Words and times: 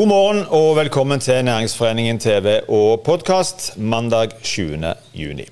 God 0.00 0.08
morgen 0.08 0.38
og 0.48 0.78
velkommen 0.78 1.20
til 1.20 1.42
Næringsforeningen 1.44 2.18
TV 2.18 2.54
og 2.72 3.02
podkast 3.04 3.74
mandag 3.76 4.30
20. 4.40 4.94
juni. 5.12 5.44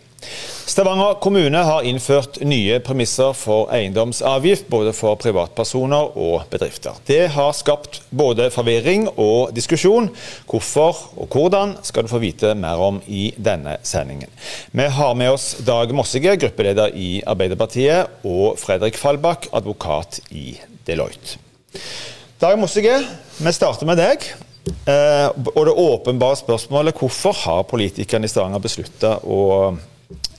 Stavanger 0.65 1.19
kommune 1.21 1.61
har 1.69 1.85
innført 1.85 2.39
nye 2.41 2.79
premisser 2.81 3.35
for 3.37 3.69
eiendomsavgift 3.77 4.71
både 4.73 4.95
for 4.97 5.21
privatpersoner 5.21 6.17
og 6.17 6.47
bedrifter. 6.49 6.97
Det 7.05 7.27
har 7.35 7.53
skapt 7.53 8.01
både 8.09 8.49
forvirring 8.55 9.11
og 9.19 9.53
diskusjon. 9.53 10.09
Hvorfor 10.49 10.97
og 11.21 11.29
hvordan 11.29 11.77
skal 11.85 12.09
du 12.09 12.13
få 12.15 12.25
vite 12.25 12.55
mer 12.57 12.81
om 12.81 13.03
i 13.05 13.35
denne 13.37 13.77
sendingen. 13.83 14.33
Vi 14.73 14.89
har 14.97 15.13
med 15.13 15.35
oss 15.35 15.59
Dag 15.61 15.93
Mossige, 15.93 16.39
gruppeleder 16.41 16.97
i 16.97 17.19
Arbeiderpartiet, 17.27 18.25
og 18.25 18.57
Fredrik 18.57 18.97
Fallbakk, 18.97 19.51
advokat 19.53 20.23
i 20.31 20.55
Deloitte. 20.89 21.37
Dag 22.39 22.59
Mossige, 22.59 23.01
vi 23.43 23.51
starter 23.51 23.89
med 23.89 23.99
deg. 23.99 24.23
Eh, 24.87 25.25
og 25.57 25.65
det 25.67 25.73
åpenbare 25.75 26.37
spørsmålet 26.39 26.95
hvorfor 27.01 27.35
har 27.35 27.65
politikerne 27.67 28.29
i 28.29 28.31
Stavanger 28.31 28.63
beslutta 28.63 29.17
å 29.27 29.73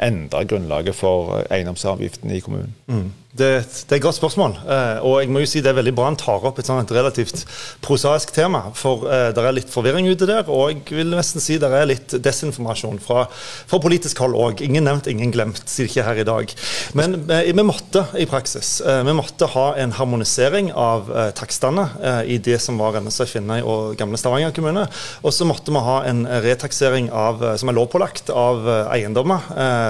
endre 0.03 0.45
grunnlaget 0.49 0.95
for 0.95 1.43
eiendomsavgiften 1.49 2.31
i 2.31 2.43
kommunen? 2.45 2.75
Mm. 2.87 3.09
Det, 3.29 3.61
det, 3.61 3.93
er 3.93 3.99
et 3.99 4.03
godt 4.03 4.17
spørsmål. 4.17 4.55
Eh, 4.65 5.03
og 5.05 5.19
jeg 5.21 5.29
må 5.29 5.43
jo 5.43 5.47
si 5.49 5.61
det 5.61 5.69
er 5.69 5.77
veldig 5.77 5.91
bra 5.93 6.07
han 6.07 6.17
tar 6.17 6.43
opp 6.49 6.57
et 6.59 6.65
sånt 6.65 6.89
relativt 6.95 7.43
prosaisk 7.85 8.31
tema. 8.33 8.63
For 8.73 9.05
eh, 9.05 9.27
det 9.35 9.43
er 9.43 9.53
litt 9.53 9.69
forvirring 9.69 10.09
ute 10.09 10.25
der, 10.25 10.49
og 10.49 10.71
jeg 10.73 10.97
vil 10.97 11.13
nesten 11.13 11.43
si 11.43 11.59
det 11.61 11.69
er 11.69 11.85
litt 11.87 12.15
desinformasjon 12.25 12.97
fra, 13.03 13.27
fra 13.69 13.79
politisk 13.83 14.23
hold 14.23 14.33
òg. 14.33 14.63
Ingen 14.65 14.87
nevnt, 14.89 15.09
ingen 15.11 15.33
glemt, 15.35 15.61
sier 15.69 15.85
ikke 15.85 16.07
her 16.07 16.23
i 16.23 16.25
dag. 16.25 16.55
Men 16.97 17.19
eh, 17.29 17.51
vi 17.53 17.65
måtte 17.67 18.07
i 18.17 18.25
praksis 18.29 18.79
eh, 18.81 19.03
vi 19.05 19.15
måtte 19.15 19.51
ha 19.53 19.67
en 19.77 19.93
harmonisering 19.99 20.73
av 20.73 21.13
eh, 21.13 21.29
takstene 21.37 21.85
eh, 22.01 22.21
i 22.33 22.39
det 22.49 22.57
som 22.65 22.81
var 22.81 22.97
Rennesøy, 22.97 23.27
Finnøy 23.29 23.59
og 23.61 23.93
gamle 24.01 24.17
Stavanger 24.17 24.55
kommune. 24.57 24.87
Og 25.21 25.35
så 25.37 25.45
måtte 25.45 25.75
vi 25.75 25.85
ha 25.85 25.99
en 26.09 26.25
retaksering 26.49 27.11
av, 27.13 27.45
som 27.61 27.69
er 27.69 27.77
lovpålagt 27.77 28.33
av 28.33 28.65
eiendommer. 28.89 29.45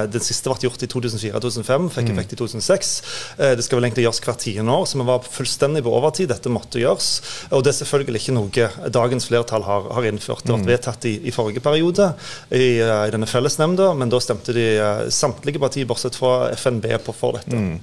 Det 0.08 0.22
siste 0.23 0.52
ble 0.52 0.67
gjort 0.67 0.83
i 0.86 0.89
2004-2005, 0.92 1.89
fikk 1.95 2.11
effekt 2.14 2.36
i 2.36 2.39
2006. 2.39 2.92
Eh, 3.38 3.53
det 3.58 3.66
skal 3.66 3.80
vel 3.80 3.89
egentlig 3.89 4.06
gjøres 4.08 4.22
hvert 4.25 4.44
tiende 4.44 4.75
år, 4.75 4.86
så 4.89 5.00
vi 5.00 5.08
var 5.09 5.30
fullstendig 5.38 5.83
på 5.86 5.94
overtid. 6.00 6.30
Dette 6.31 6.53
måtte 6.53 6.81
gjøres. 6.81 7.09
Og 7.52 7.64
det 7.66 7.73
er 7.73 7.80
selvfølgelig 7.81 8.23
ikke 8.23 8.38
noe 8.38 8.69
dagens 9.00 9.30
flertall 9.30 9.66
har, 9.67 9.89
har 9.97 10.09
innført. 10.09 10.45
Det 10.45 10.53
ble 10.53 10.64
mm. 10.64 10.69
vedtatt 10.72 11.09
i, 11.09 11.16
i, 11.28 11.36
forrige 11.36 11.64
periode 11.66 12.11
i, 12.52 12.80
eh, 12.80 13.06
i 13.08 13.16
denne 13.16 13.30
fellesnemnda, 13.30 13.91
men 14.00 14.11
da 14.11 14.22
stemte 14.23 14.56
de 14.56 14.67
eh, 14.75 15.08
samtlige 15.14 15.61
partier, 15.61 15.89
bortsett 15.89 16.19
fra 16.19 16.52
FNB, 16.56 16.91
på 17.06 17.16
for 17.16 17.39
dette. 17.39 17.58
Mm. 17.58 17.80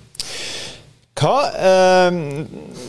Hva, 1.16 1.36
eh, 1.48 2.16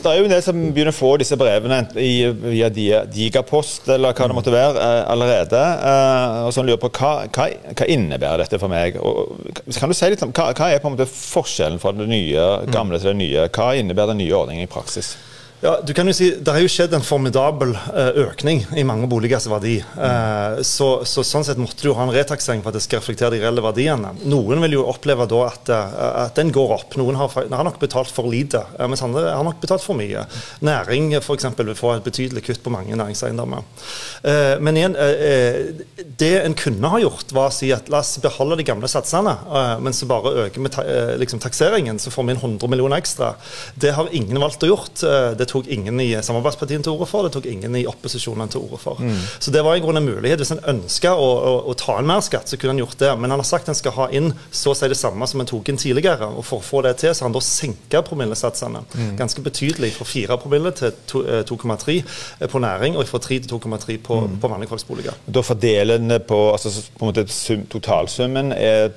det 0.02 0.10
er 0.10 0.18
jo 0.18 0.26
en 0.26 0.32
del 0.34 0.42
som 0.44 0.58
begynner 0.60 0.92
å 0.92 0.96
få 0.96 1.14
disse 1.20 1.36
brevene 1.40 1.78
i, 1.96 2.26
via 2.28 2.68
Digapost 2.68 3.88
eller 3.94 4.12
hva 4.12 4.26
det 4.28 4.36
måtte 4.36 4.52
være, 4.52 4.82
eh, 4.82 5.04
allerede. 5.14 5.62
Eh, 5.88 6.42
og 6.44 6.52
som 6.52 6.68
lurer 6.68 6.80
på 6.82 6.90
hva, 6.98 7.12
hva, 7.32 7.46
hva, 7.72 7.88
innebærer 7.88 8.44
dette 8.44 8.60
for 8.60 8.68
meg? 8.68 9.00
Og, 9.00 9.48
kan 9.78 9.88
du 9.88 9.96
si 9.96 10.12
litt 10.12 10.26
om, 10.26 10.34
hva, 10.36 10.50
hva, 10.52 10.68
er 10.68 10.82
på 10.82 10.90
en 10.90 10.98
måte 10.98 11.08
forskjellen 11.08 11.80
fra 11.80 11.94
det 11.96 12.08
nye, 12.10 12.44
gamle 12.68 13.00
til 13.00 13.14
det 13.14 13.20
nye? 13.22 13.48
Hva 13.48 13.72
innebærer 13.80 14.12
den 14.12 14.20
nye 14.26 14.36
ordningen 14.36 14.68
i 14.68 14.70
praksis? 14.76 15.14
Ja, 15.60 15.80
du 15.86 15.90
kan 15.94 16.06
jo 16.06 16.12
si, 16.14 16.28
Det 16.38 16.52
har 16.54 16.62
jo 16.62 16.70
skjedd 16.70 16.92
en 16.94 17.02
formidabel 17.02 17.72
uh, 17.74 18.12
økning 18.28 18.60
i 18.78 18.84
mange 18.86 19.08
boligers 19.10 19.48
verdi. 19.50 19.80
Uh, 19.98 20.60
så, 20.62 21.00
så, 21.02 21.24
Sånn 21.26 21.42
sett 21.48 21.58
måtte 21.58 21.82
du 21.82 21.90
ha 21.98 22.04
en 22.04 22.12
retaksering 22.14 22.62
for 22.62 22.70
at 22.70 22.78
det 22.78 22.84
skal 22.84 23.02
reflektere 23.02 23.34
de 23.34 23.40
reelle 23.42 23.64
verdiene. 23.64 24.12
Noen 24.30 24.62
vil 24.62 24.76
jo 24.76 24.84
oppleve 24.86 25.26
da 25.26 25.40
at, 25.48 25.72
uh, 25.74 25.96
at 26.28 26.38
den 26.38 26.52
går 26.54 26.74
opp. 26.76 26.94
Noen 27.00 27.18
har, 27.18 27.34
har 27.34 27.66
nok 27.66 27.80
betalt 27.82 28.12
for 28.14 28.30
lite, 28.30 28.62
mens 28.78 29.02
andre 29.02 29.32
har 29.32 29.42
nok 29.46 29.58
betalt 29.58 29.82
for 29.82 29.98
mye. 29.98 30.22
Næring 30.62 31.10
f.eks. 31.18 31.48
vil 31.58 31.74
få 31.78 31.96
et 31.96 32.06
betydelig 32.06 32.44
kutt 32.46 32.62
på 32.62 32.72
mange 32.72 32.94
næringseiendommer. 32.94 33.66
men 34.62 34.76
igjen, 34.78 34.94
det 36.20 36.30
en 36.42 36.54
kunne 36.58 36.90
ha 36.92 37.00
gjort, 37.02 37.32
var 37.34 37.50
å 37.50 37.54
si 37.54 37.70
at 37.74 37.90
la 37.90 38.00
oss 38.02 38.18
beholde 38.22 38.58
de 38.60 38.66
gamle 38.66 38.90
satsene, 38.90 39.34
men 39.82 39.96
så 39.96 40.08
bare 40.10 40.34
øker 40.44 40.62
med 40.62 40.78
liksom, 41.20 41.42
takseringen, 41.42 41.98
så 42.02 42.12
får 42.14 42.26
vi 42.28 42.36
inn 42.36 42.42
100 42.42 42.70
millioner 42.70 43.00
ekstra. 43.00 43.32
Det 43.74 43.94
har 43.96 44.10
ingen 44.14 44.40
valgt 44.42 44.66
å 44.66 44.70
gjort. 44.70 45.02
det 45.38 45.47
tok 45.48 45.68
ingen 45.72 46.00
i 46.00 46.10
samarbeidspartiene 46.24 46.86
til 46.86 46.94
orde 46.94 47.08
for, 47.10 47.26
det 47.26 47.34
tok 47.34 47.48
ingen 47.50 47.76
i 47.78 47.84
opposisjonen 47.88 48.50
til 48.52 48.64
orde 48.66 48.80
for. 48.82 49.02
Mm. 49.02 49.16
Så 49.38 49.52
det 49.54 49.64
var 49.64 49.76
i 49.76 49.82
grunnen 49.84 50.02
en 50.02 50.08
mulighet. 50.08 50.42
Hvis 50.42 50.54
en 50.54 50.62
ønska 50.74 51.14
å, 51.14 51.28
å, 51.50 51.54
å, 51.70 51.76
ta 51.78 51.98
inn 52.00 52.08
mer 52.08 52.22
skatt, 52.24 52.50
så 52.50 52.58
kunne 52.60 52.76
en 52.76 52.82
gjort 52.84 52.98
det. 53.00 53.10
Men 53.18 53.34
han 53.34 53.42
har 53.42 53.48
sagt 53.48 53.70
en 53.70 53.78
skal 53.78 53.96
ha 53.96 54.08
inn 54.14 54.32
så 54.50 54.74
å 54.74 54.78
si 54.78 54.90
det 54.90 54.98
samme 54.98 55.26
som 55.30 55.42
en 55.42 55.50
tok 55.50 55.72
inn 55.72 55.80
tidligere. 55.80 56.30
Og 56.38 56.46
for 56.46 56.62
å 56.62 56.68
få 56.68 56.82
det 56.86 56.96
til, 57.02 57.14
så 57.14 57.24
har 57.24 57.30
han 57.30 57.36
da 57.36 57.44
senka 57.44 58.02
promillesatsene 58.06 58.84
mm. 58.86 59.12
ganske 59.20 59.44
betydelig. 59.44 59.92
Fra 59.98 60.08
4 60.08 60.40
promille 60.42 60.74
til 60.78 60.94
2,3 61.48 61.98
eh, 61.98 62.48
på 62.48 62.62
næring, 62.62 62.98
og 62.98 63.08
fra 63.10 63.22
3 63.24 63.42
til 63.44 63.58
2,3 63.58 63.98
på, 64.04 64.22
mm. 64.24 64.40
på 64.42 64.52
vanlige. 64.54 65.14
Da 65.26 65.44
fordeler 65.44 65.98
en 65.98 66.18
på, 66.28 66.42
altså, 66.52 66.72
på 66.94 67.06
en 67.06 67.12
måte 67.12 67.64
totalsummen 67.72 68.52
er 68.56 68.92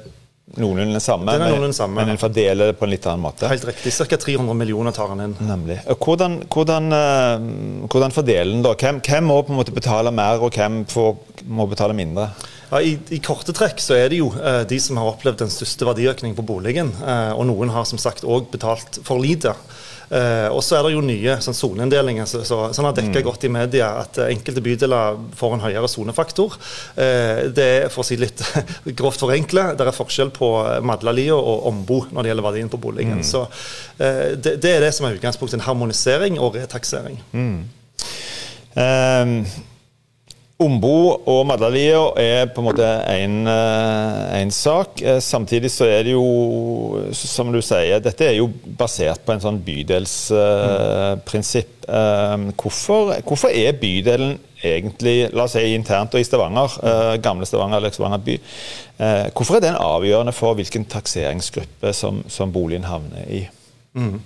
noenlunde 0.58 1.00
samme, 1.00 1.36
noenlunde 1.40 1.76
samme. 1.76 2.02
men 2.02 2.14
en 2.14 2.20
fordeler 2.20 2.72
det 2.72 2.78
på 2.80 2.88
en 2.88 2.92
litt 2.92 3.06
annen 3.08 3.24
måte? 3.24 3.48
Helt 3.48 3.66
riktig. 3.70 3.94
Ca. 3.96 4.18
300 4.18 4.56
millioner 4.58 4.96
tar 4.96 5.12
han 5.14 5.24
inn. 5.24 5.36
Nemlig. 5.48 5.80
Hvordan, 5.96 6.42
hvordan, 6.52 6.92
uh, 6.92 7.86
hvordan 7.88 8.16
fordeler 8.16 8.52
han 8.56 8.66
da? 8.66 8.74
Hvem, 8.76 9.00
hvem, 9.06 9.30
må 9.32 9.40
på 9.48 9.54
en 9.54 9.62
måte 9.62 9.76
betale 9.76 10.12
mer, 10.16 10.44
og 10.44 10.58
hvem 10.58 10.84
får, 10.92 11.14
må 11.48 11.68
betale 11.72 11.96
mindre? 11.98 12.32
Ja, 12.72 12.80
i, 12.82 12.96
i, 13.12 13.20
korte 13.20 13.52
trekk 13.52 13.82
så 13.84 13.98
er 14.00 14.12
det 14.12 14.22
jo 14.22 14.30
eh, 14.40 14.64
de 14.68 14.78
som 14.80 14.96
har 15.02 15.12
opplevd 15.12 15.44
den 15.44 15.52
største 15.52 15.84
verdiøkningen 15.90 16.38
på 16.38 16.46
boligen. 16.48 16.94
Eh, 17.04 17.32
og 17.36 17.44
noen 17.50 17.72
har 17.76 17.88
som 17.88 18.00
sagt 18.00 18.24
òg 18.24 18.48
betalt 18.54 19.02
for 19.04 19.20
lite. 19.20 19.52
Eh, 20.12 20.48
og 20.48 20.62
så 20.64 20.78
er 20.78 20.86
det 20.88 20.94
jo 20.94 21.02
nye 21.04 21.36
sånn 21.44 21.56
soneinndelinger 21.56 22.30
så, 22.32 22.46
så, 22.48 22.62
sånn 22.76 22.88
har 22.88 22.96
dekka 22.96 23.20
mm. 23.20 23.26
godt 23.28 23.44
i 23.48 23.52
media 23.52 23.90
at 24.06 24.22
enkelte 24.24 24.64
bydeler 24.64 25.20
får 25.40 25.56
en 25.56 25.64
høyere 25.66 25.90
sonefaktor. 25.92 26.56
Uh, 26.96 27.48
det 27.56 27.68
er 27.76 27.86
for 27.92 28.04
å 28.04 28.08
si 28.08 28.18
litt 28.20 28.44
grovt 29.00 29.24
forenkle, 29.24 29.70
det 29.76 29.88
er 29.88 29.96
forskjell 29.96 30.32
på 30.36 30.50
Madlalia 30.88 31.36
og 31.36 31.68
Ombo 31.72 32.02
når 32.12 32.24
det 32.24 32.32
gjelder 32.32 32.48
verdien 32.48 32.72
på 32.72 32.80
boligen. 32.84 33.20
Mm. 33.20 33.26
Så 33.28 33.44
det, 33.98 34.58
det, 34.64 34.72
er 34.72 34.84
det 34.84 34.94
som 34.96 35.08
er 35.08 35.16
utgangspunktet. 35.16 35.60
En 35.60 35.66
harmonisering 35.68 36.40
og 36.40 36.56
retaksering. 36.60 37.20
Mm. 37.36 37.60
Um 38.80 39.36
Ombo 40.62 41.24
og 41.30 41.46
Madlalia 41.50 42.02
er 42.22 42.46
på 42.54 42.62
en 42.62 42.68
måte 42.68 42.86
én 43.10 43.48
eh, 43.50 44.50
sak. 44.54 45.02
Eh, 45.02 45.18
samtidig 45.24 45.72
så 45.74 45.86
er 45.90 46.04
det 46.06 46.14
jo, 46.14 46.26
som 47.16 47.52
du 47.54 47.62
sier, 47.66 48.00
dette 48.04 48.26
er 48.28 48.36
jo 48.38 48.48
basert 48.78 49.26
på 49.26 49.32
en 49.34 49.44
sånn 49.44 49.60
bydelsprinsipp. 49.66 51.72
Mm. 51.92 52.52
Hvorfor, 52.62 53.16
hvorfor, 53.26 53.50
er 53.50 53.80
bydelen 53.82 54.40
egentlig, 54.62 55.30
la 55.34 55.44
oss 55.48 55.56
si 55.58 55.74
internt 55.74 56.14
og 56.16 56.22
i 56.22 56.28
Stavanger, 56.28 56.70
gamle 57.26 57.46
Stavanger 57.50 57.78
eller 57.82 57.92
Stavanger 57.92 58.22
by, 58.24 58.36
hvorfor 59.34 59.56
er 59.58 59.64
den 59.66 59.82
avgjørende 59.82 60.34
for 60.38 60.52
hvilken 60.60 60.86
takseringsgruppe 60.88 61.90
som, 61.98 62.16
som 62.32 62.54
boligen 62.54 62.86
havner 62.88 63.24
i? 63.28 63.42
Mm. 63.98 64.22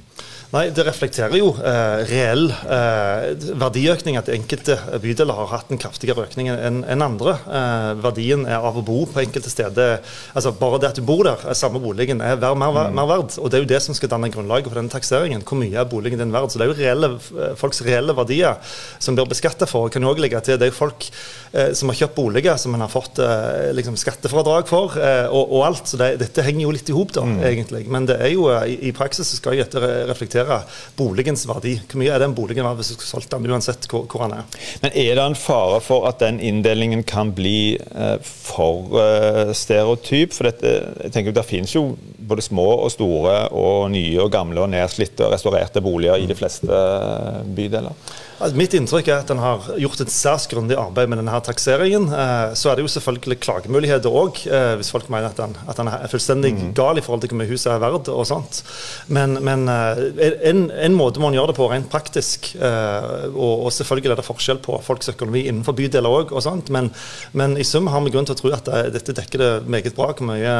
Nei, 0.55 0.69
Det 0.71 0.85
reflekterer 0.87 1.35
jo 1.35 1.49
eh, 1.59 2.05
reell 2.07 2.47
eh, 2.47 3.33
verdiøkning. 3.59 4.15
At 4.19 4.29
enkelte 4.31 4.77
bydeler 5.03 5.35
har 5.41 5.51
hatt 5.51 5.71
en 5.73 5.81
kraftigere 5.81 6.23
økning 6.27 6.51
enn 6.53 6.83
en 6.87 7.03
andre. 7.03 7.35
Eh, 7.43 7.89
verdien 8.03 8.45
er 8.47 8.63
av 8.63 8.77
å 8.79 8.83
bo 8.85 9.01
på 9.09 9.23
enkelte 9.23 9.51
steder 9.51 9.97
altså 10.35 10.53
Bare 10.55 10.79
det 10.79 10.91
at 10.93 10.99
du 10.99 11.03
bor 11.05 11.25
der, 11.27 11.41
samme 11.57 11.81
boligen, 11.83 12.21
er 12.23 12.37
mer, 12.39 12.55
mer, 12.55 12.77
mm. 12.87 12.95
mer 12.95 13.09
verd. 13.09 13.35
Og 13.41 13.51
Det 13.51 13.57
er 13.57 13.65
jo 13.65 13.71
det 13.73 13.81
som 13.83 13.97
skal 13.97 14.11
danne 14.13 14.29
grunnlaget 14.31 14.69
for 14.71 14.79
denne 14.79 14.93
takseringen. 14.93 15.43
Hvor 15.43 15.59
mye 15.59 15.81
er 15.81 15.89
boligen 15.89 16.21
din 16.21 16.31
verd? 16.35 16.53
Så 16.53 16.61
Det 16.61 16.67
er 16.67 16.71
jo 16.71 16.77
reelle, 16.79 17.11
eh, 17.15 17.57
folks 17.59 17.83
reelle 17.85 18.15
verdier 18.15 18.55
som 18.99 19.17
blir 19.17 19.27
beskatta 19.31 19.67
for. 19.67 19.89
Kan 19.91 20.05
jo 20.05 20.13
også 20.13 20.23
legge 20.23 20.43
til, 20.45 20.59
Det 20.61 20.69
er 20.69 20.71
jo 20.71 20.77
folk 20.77 21.09
eh, 21.51 21.73
som 21.75 21.91
har 21.91 21.99
kjøpt 21.99 22.15
boliger 22.15 22.61
som 22.61 22.77
en 22.77 22.85
har 22.85 22.93
fått 22.93 23.19
eh, 23.19 23.73
liksom 23.75 23.99
skattefradrag 23.99 24.69
for, 24.71 24.95
og, 24.95 25.43
og, 25.51 25.59
alt. 25.65 25.89
Så 25.89 25.99
det, 25.99 26.13
dette 26.21 26.45
henger 26.45 26.63
jo 26.67 26.73
litt 26.77 26.89
i 26.89 26.95
hop, 26.95 27.11
da, 27.17 27.25
mm. 27.27 27.37
egentlig. 27.43 27.85
Men 27.91 28.07
det 28.07 28.21
er 28.21 28.31
jo, 28.35 28.47
i, 28.63 28.77
i 28.87 28.95
praksis 28.95 29.35
skal 29.35 29.57
jo 29.57 29.65
dette 29.65 30.04
reflektere 30.09 30.61
boligens 30.97 31.45
verdi. 31.49 31.75
Hvor 31.85 32.01
mye 32.01 32.13
er 32.13 32.23
den 32.23 32.35
boligen 32.37 32.67
verdt 32.67 32.81
hvis 32.81 32.93
du 32.93 32.95
skulle 32.97 33.11
solgt 33.11 33.33
den, 33.33 33.47
uansett 33.51 33.87
hvor, 33.91 34.05
hvor 34.11 34.25
den 34.25 34.37
er. 34.39 34.59
Men 34.83 34.93
er 34.93 35.13
det 35.17 35.25
en 35.25 35.37
fare 35.39 35.79
for 35.83 36.07
at 36.09 36.21
den 36.23 36.39
inndelingen 36.43 37.03
kan 37.07 37.33
bli 37.35 37.75
eh, 37.75 38.17
for 38.21 38.99
eh, 39.01 39.53
stereotyp? 39.55 40.35
For 40.35 40.49
dette, 40.49 40.75
jeg 41.05 41.15
tenker 41.15 41.35
Det 41.35 41.45
finnes 41.47 41.75
jo 41.75 41.87
både 42.25 42.45
små 42.45 42.67
og 42.85 42.91
store 42.93 43.35
og 43.53 43.89
nye 43.93 44.21
og 44.23 44.31
gamle 44.33 44.63
og 44.63 44.71
nedslitte 44.73 45.27
og 45.27 45.35
restaurerte 45.35 45.83
boliger 45.85 46.21
i 46.21 46.29
de 46.29 46.37
fleste 46.37 46.69
eh, 46.69 47.41
bydeler. 47.57 47.93
Altså, 48.35 48.57
mitt 48.59 48.73
inntrykk 48.75 49.07
er 49.07 49.21
at 49.21 49.29
en 49.31 49.39
har 49.39 49.67
gjort 49.79 50.01
et 50.03 50.11
særs 50.11 50.45
grundig 50.51 50.75
arbeid 50.79 51.07
med 51.07 51.21
denne 51.21 51.37
takseringen. 51.45 52.09
Eh, 52.11 52.51
så 52.59 52.71
er 52.71 52.77
det 52.77 52.83
jo 52.83 52.91
selvfølgelig 52.91 53.37
klagemuligheter 53.45 54.11
òg, 54.11 54.41
eh, 54.49 54.73
hvis 54.79 54.91
folk 54.91 55.07
mener 55.13 55.29
at 55.29 55.39
den, 55.39 55.55
at 55.63 55.79
den, 55.79 55.91
er 55.91 56.11
fullstendig 56.11 56.51
mm. 56.57 56.73
gal 56.75 56.99
i 56.99 57.03
forhold 57.05 57.23
til 57.23 57.31
hvor 57.31 57.39
mye 57.39 57.51
huset 57.51 57.71
er 57.71 57.81
verdt 57.83 58.11
og 58.11 58.27
sånt. 58.27 58.59
Men, 59.07 59.37
men 59.45 59.65
eh, 59.71 60.03
en, 60.51 60.67
en, 60.67 60.97
måte 60.99 61.23
må 61.23 61.31
en 61.31 61.39
gjøre 61.39 61.53
det 61.53 61.57
på 61.61 61.69
rent 61.71 61.89
praktisk, 61.91 62.51
og, 62.59 63.65
og, 63.65 63.71
selvfølgelig 63.73 64.11
er 64.11 64.19
det 64.19 64.27
forskjell 64.27 64.59
på 64.63 64.77
folks 64.83 65.11
økonomi 65.11 65.45
innenfor 65.47 65.75
bydeler 65.77 66.19
òg, 66.21 66.33
men, 66.73 66.91
men, 67.33 67.57
i 67.59 67.65
sum 67.67 67.87
har 67.91 68.03
vi 68.03 68.11
grunn 68.13 68.27
til 68.27 68.35
å 68.35 68.39
tro 68.39 68.51
at 68.55 68.69
dette 68.93 69.15
dekker 69.15 69.41
det 69.41 69.51
meget 69.71 69.95
bra 69.95 70.11
hvor 70.11 70.27
mye, 70.27 70.55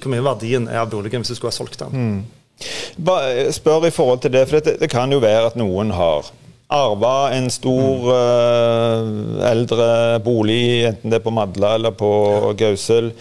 hvor 0.00 0.12
mye 0.12 0.24
verdien 0.24 0.68
er 0.68 0.82
av 0.82 0.90
boligen 0.92 1.24
hvis 1.24 1.32
du 1.32 1.38
skulle 1.38 1.52
ha 1.52 1.56
solgt 1.56 1.80
den. 1.82 1.96
Mm. 1.96 2.18
Bare 3.08 3.52
spør 3.52 3.88
i 3.88 3.92
forhold 3.94 4.24
til 4.24 4.34
det, 4.36 4.46
for 4.48 4.60
det, 4.60 4.80
det 4.80 4.90
kan 4.92 5.12
jo 5.12 5.20
være 5.22 5.52
at 5.52 5.58
noen 5.60 5.92
har 5.96 6.28
arva 6.72 7.30
en 7.36 7.46
stor 7.52 8.08
uh, 8.10 9.42
eldre 9.46 10.18
bolig, 10.24 10.86
enten 10.88 11.12
det 11.12 11.20
er 11.20 11.26
på 11.26 11.34
Madla 11.34 11.76
eller 11.78 11.94
på 11.94 12.10
Gausel, 12.58 13.12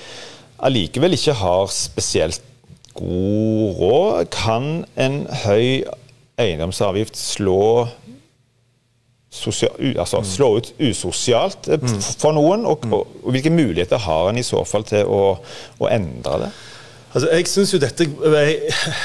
allikevel 0.65 1.13
ikke 1.17 1.35
har 1.37 1.69
spesielt 1.73 2.41
god 2.95 3.77
råd, 3.77 4.25
kan 4.33 4.69
en 4.95 5.21
høy 5.45 5.83
eiendomsavgift 6.41 7.17
slå, 7.19 7.87
sosial, 9.29 9.75
altså, 9.99 10.23
mm. 10.23 10.29
slå 10.29 10.49
ut 10.57 10.71
usosialt 10.79 11.69
eh, 11.69 11.81
mm. 11.81 11.99
for 12.17 12.35
noen? 12.35 12.65
Og, 12.65 12.87
og, 12.91 13.01
og, 13.23 13.33
hvilke 13.35 13.53
muligheter 13.53 14.01
har 14.07 14.31
en 14.31 14.39
i 14.39 14.47
så 14.47 14.63
fall 14.67 14.87
til 14.87 15.05
å, 15.05 15.35
å 15.79 15.91
endre 15.91 16.45
det? 16.45 16.53
Altså, 17.15 17.29
jeg 17.31 17.47
synes 17.47 17.71
jo 17.71 17.77
dette 17.79 18.03
jeg, 18.03 18.55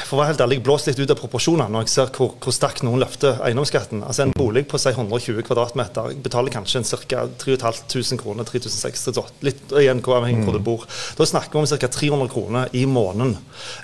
for 0.03 0.17
å 0.17 0.19
være 0.19 0.33
helt 0.33 0.41
ærlig, 0.43 0.57
blåser 0.65 0.91
litt 0.91 0.99
ut 0.99 1.13
av 1.13 1.19
proporsjoner 1.21 1.69
når 1.71 1.85
jeg 1.85 1.91
ser 1.93 2.09
hvor, 2.17 2.33
hvor 2.43 2.51
sterkt 2.51 2.83
noen 2.83 2.99
løfter 2.99 3.37
eiendomsskatten. 3.47 4.01
Altså 4.03 4.25
En 4.25 4.33
bolig 4.35 4.65
på 4.67 4.79
si 4.81 4.91
120 4.91 5.45
kvadratmeter 5.47 6.17
betaler 6.19 6.51
kanskje 6.51 6.81
en 6.81 6.89
ca. 7.07 7.23
3500 7.39 8.19
kroner, 8.19 8.47
3600, 8.49 9.31
litt 9.47 9.75
igjen 9.79 10.03
hvor 10.03 10.17
avhengig 10.17 10.43
hvor 10.43 10.57
du 10.57 10.63
bor. 10.65 10.83
Da 11.15 11.27
snakker 11.29 11.55
vi 11.55 11.61
om 11.63 11.69
ca. 11.71 11.91
300 11.95 12.33
kroner 12.33 12.75
i 12.75 12.83
måneden. 12.83 13.37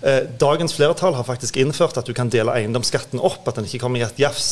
Eh, 0.04 0.20
dagens 0.44 0.76
flertall 0.76 1.16
har 1.16 1.28
faktisk 1.28 1.62
innført 1.64 1.96
at 2.02 2.12
du 2.12 2.12
kan 2.18 2.28
dele 2.34 2.52
eiendomsskatten 2.60 3.24
opp, 3.24 3.48
at 3.48 3.62
den 3.62 3.70
ikke 3.70 3.86
kommer 3.86 4.04
i 4.04 4.06
et 4.10 4.20
jafs. 4.20 4.50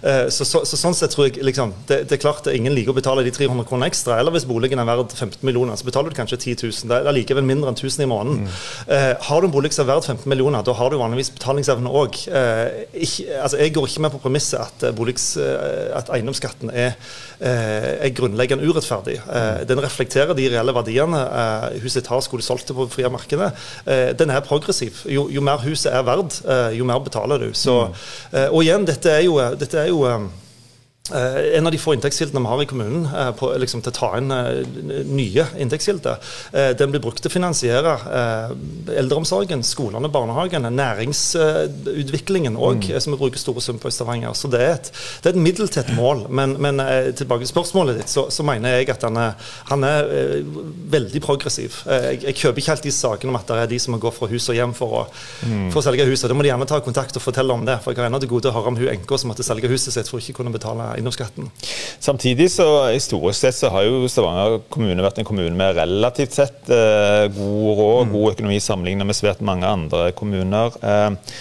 Eh, 0.00 0.30
så, 0.32 0.48
så, 0.48 0.64
så, 0.64 0.80
sånn 0.80 0.96
sett 0.96 1.12
tror 1.12 1.28
jeg 1.28 1.44
liksom, 1.44 1.76
det, 1.90 2.06
det, 2.08 2.16
er 2.16 2.24
klart 2.24 2.48
at 2.48 2.56
ingen 2.56 2.72
liker 2.72 2.96
å 2.96 2.98
betale 3.02 3.26
de 3.28 3.36
300 3.36 3.68
kronene 3.68 3.92
ekstra. 3.92 4.16
Eller 4.22 4.32
hvis 4.32 4.48
boligen 4.48 4.80
er 4.80 4.88
verdt 4.88 5.12
15 5.12 5.44
millioner, 5.44 5.76
så 5.76 5.84
betaler 5.84 6.16
du 6.16 6.16
kanskje 6.16 6.40
10 6.56 6.64
000. 6.64 6.88
Det 6.88 7.02
er 7.04 7.20
likevel 7.20 7.44
mindre 7.44 7.74
enn 7.74 7.76
1000 7.76 8.08
i 8.08 8.10
måneden. 8.10 8.48
Mm. 8.48 8.58
Eh, 8.96 9.14
har 9.26 9.40
du 9.40 9.48
en 9.48 9.52
bolig 9.52 9.70
som 9.74 9.84
er 9.84 9.90
verdt 9.90 10.08
15 10.08 10.28
millioner, 10.30 10.62
da 10.64 10.74
har 10.76 10.90
du 10.90 10.98
vanligvis 11.00 11.30
betalingsevne 11.34 11.90
òg. 11.90 12.16
Eh, 12.28 13.02
altså, 13.42 13.58
jeg 13.60 13.74
går 13.74 13.88
ikke 13.88 14.04
med 14.04 14.14
på 14.14 14.20
premisset 14.22 14.60
at, 14.60 14.84
eh, 14.86 14.94
boligs, 14.94 15.36
eh, 15.36 15.90
at 15.96 16.10
eiendomsskatten 16.14 16.70
er, 16.70 16.96
eh, 17.40 18.06
er, 18.06 18.14
grunnleggende 18.14 18.66
urettferdig. 18.66 19.20
Den 19.68 19.82
reflekterer 19.82 20.34
de 20.34 20.48
reelle 20.48 20.74
verdiene 20.74 21.20
eh, 21.20 21.78
huset 21.82 22.06
har 22.06 22.20
skulle 22.20 22.42
solgt 22.42 22.68
det 22.68 22.76
på 22.76 22.88
frie 22.90 23.08
markedet. 23.08 23.52
den 24.18 24.30
er 24.30 24.40
progressiv. 24.40 25.04
Jo, 25.06 25.28
jo, 25.30 25.40
mer 25.40 25.58
huset 25.58 25.92
er 25.92 26.02
verdt, 26.02 26.42
jo 26.74 26.84
mer 26.84 26.98
betaler 26.98 27.38
du. 27.38 27.52
Så, 27.52 27.88
mm. 28.32 28.50
og 28.50 28.62
igjen, 28.62 28.86
dette 28.86 29.10
er 29.10 29.24
jo, 29.24 29.38
dette 29.56 29.78
er 29.78 29.88
jo 29.88 30.04
en 31.12 31.66
av 31.66 31.72
de 31.72 31.80
få 31.80 31.94
inntektskildene 31.96 32.42
vi 32.44 32.50
har 32.52 32.62
i 32.62 32.66
kommunen 32.68 33.06
uh, 33.08 33.30
på, 33.36 33.50
liksom, 33.60 33.82
til 33.84 33.92
å 33.92 33.96
ta 33.96 34.10
inn 34.18 34.32
uh, 34.32 34.62
nye 35.08 35.46
inntektskilder, 35.58 36.20
den 36.78 36.92
blir 36.92 37.02
brukt 37.02 37.20
til 37.22 37.30
å 37.30 37.32
finansiere 37.32 37.92
eldreomsorgen, 38.98 39.62
skolene, 39.66 40.10
barnehagene, 40.12 40.70
næringsutviklingen 40.74 42.56
òg, 42.56 42.88
mm. 42.88 43.00
som 43.02 43.14
vi 43.14 43.20
bruker 43.20 43.40
store 43.40 43.62
summer 43.64 43.82
på 43.82 43.90
i 43.90 43.94
Stavanger. 43.94 44.34
Så 44.38 44.50
det 44.52 44.60
er 44.64 44.72
et, 44.76 44.90
det 45.22 45.30
er 45.30 45.36
et 45.36 45.42
middeltett 45.42 45.90
mål. 45.96 46.26
Men, 46.28 46.56
men 46.62 46.80
tilbake 47.18 47.44
til 47.44 47.52
spørsmålet 47.52 48.00
ditt, 48.00 48.12
så, 48.12 48.26
så, 48.34 48.46
mener 48.46 48.78
jeg 48.78 48.90
at 48.94 49.04
han 49.06 49.20
er, 49.20 49.50
han 49.70 49.86
er 49.86 50.10
veldig 50.94 51.22
progressiv. 51.24 51.80
Jeg, 51.88 52.22
jeg, 52.24 52.36
kjøper 52.42 52.62
ikke 52.62 52.74
helt 52.74 52.88
de 52.88 52.94
sakene 52.94 53.34
om 53.34 53.40
at 53.40 53.50
det 53.50 53.60
er 53.62 53.72
de 53.74 53.80
som 53.82 53.94
må 53.94 54.02
gå 54.02 54.12
fra 54.14 54.30
hus 54.30 54.48
og 54.52 54.58
hjem 54.58 54.74
for 54.76 55.00
å, 55.02 55.04
mm. 55.42 55.68
for 55.74 55.82
å 55.82 55.86
selge 55.88 56.08
huset. 56.08 56.28
Da 56.30 56.36
må 56.36 56.46
de 56.46 56.52
gjerne 56.52 56.68
ta 56.68 56.80
kontakt 56.84 57.18
og 57.18 57.24
fortelle 57.24 57.54
om 57.54 57.66
det. 57.68 57.78
For 57.84 57.92
jeg 57.92 58.02
har 58.02 58.10
ennå 58.10 58.22
til 58.22 58.32
gode 58.32 58.52
å 58.52 58.56
høre 58.56 58.72
om 58.72 58.78
hun 58.78 58.90
enka 58.92 59.20
som 59.20 59.32
måtte 59.32 59.46
selge 59.46 59.70
huset 59.70 59.94
sitt 59.94 60.10
for 60.10 60.22
ikke 60.22 60.40
kunne 60.40 60.54
betale 60.54 60.90
eiendomsskatten. 60.98 61.48
Samtidig 62.02 62.50
så 62.52 62.68
historisk 62.92 63.40
sett 63.40 63.56
så 63.58 63.70
har 63.74 63.86
jo 63.86 64.08
Stavanger 64.10 64.60
kommune 64.72 65.04
vært 65.04 65.20
en 65.22 65.28
kommune 65.28 65.54
med 65.56 65.78
relativt 65.78 66.36
sett 66.36 66.72
eh, 66.72 67.26
god 67.34 67.70
råd, 67.80 68.08
mm. 68.08 68.16
god 68.16 68.34
økonomi 68.34 68.58
sammenlignet 68.62 69.08
med 69.08 69.18
svært 69.18 69.44
mange 69.44 69.68
andre 69.68 70.10
kommuner. 70.18 70.76
Eh, 70.82 71.38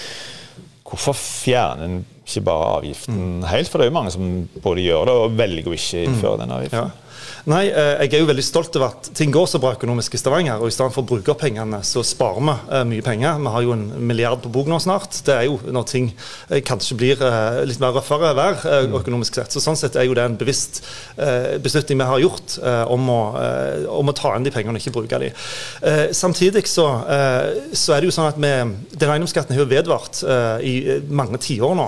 hvorfor 0.88 1.18
fjerner 1.18 1.90
en 1.90 2.06
ikke 2.28 2.44
bare 2.48 2.72
avgiften 2.78 3.18
mm. 3.18 3.44
helt? 3.52 3.72
For 3.72 3.80
det 3.80 3.88
er 3.88 3.92
jo 3.92 3.98
mange 3.98 4.14
som 4.16 4.32
både 4.64 4.84
gjør 4.86 5.10
det 5.10 5.18
og 5.18 5.38
velger 5.40 5.72
å 5.72 5.76
ikke 5.78 6.06
innføre 6.08 6.38
mm. 6.38 6.42
den 6.44 6.56
avgiften. 6.58 6.88
Ja. 6.88 7.07
Nei, 7.48 7.70
eh, 7.72 8.02
jeg 8.04 8.18
er 8.18 8.24
jo 8.26 8.28
veldig 8.28 8.44
stolt 8.44 8.76
over 8.76 8.90
at 8.90 9.08
ting 9.16 9.32
går 9.32 9.46
så 9.48 9.60
bra 9.64 9.70
økonomisk 9.78 10.18
i 10.18 10.20
Stavanger. 10.20 10.60
og 10.60 10.68
I 10.68 10.74
stedet 10.76 10.92
for 10.92 11.06
å 11.06 11.08
bruke 11.08 11.32
opp 11.32 11.40
pengene, 11.40 11.78
så 11.80 12.02
sparer 12.04 12.44
vi 12.44 12.56
eh, 12.76 12.82
mye 12.90 13.06
penger. 13.06 13.38
Vi 13.40 13.54
har 13.54 13.64
jo 13.64 13.72
en 13.72 13.86
milliard 14.04 14.42
på 14.44 14.52
bok 14.52 14.68
nå 14.68 14.80
snart. 14.84 15.22
Det 15.24 15.32
er 15.32 15.46
jo 15.48 15.56
når 15.64 15.86
ting 15.88 16.10
eh, 16.50 16.60
kanskje 16.60 16.98
blir 17.00 17.24
litt 17.64 17.80
mer 17.80 17.96
røffere 17.96 18.34
vær 18.36 18.66
økonomisk 19.00 19.40
sett. 19.40 19.56
Så 19.56 19.64
Sånn 19.64 19.80
sett 19.80 19.96
er 19.96 20.10
jo 20.10 20.16
det 20.18 20.26
en 20.28 20.36
bevisst 20.40 20.82
beslutning 21.64 22.00
vi 22.00 22.08
har 22.08 22.22
gjort 22.22 22.56
om 22.92 23.10
å, 23.12 23.20
om 23.92 24.10
å 24.10 24.16
ta 24.16 24.34
inn 24.36 24.46
de 24.46 24.52
pengene 24.54 24.78
og 24.78 24.82
ikke 24.82 24.94
bruke 24.96 25.20
de. 25.22 25.30
Samtidig 26.16 26.64
så, 26.70 26.86
så 27.72 27.96
er 27.96 28.02
det 28.02 28.10
jo 28.10 28.16
sånn 28.16 28.30
at 28.30 28.40
vi, 28.40 28.52
den 28.96 29.12
eiendomsskatten 29.12 29.56
har 29.56 29.64
jo 29.64 29.70
vedvart 29.72 30.22
i 30.64 30.76
mange 31.10 31.40
tiår 31.44 31.76
nå. 31.80 31.88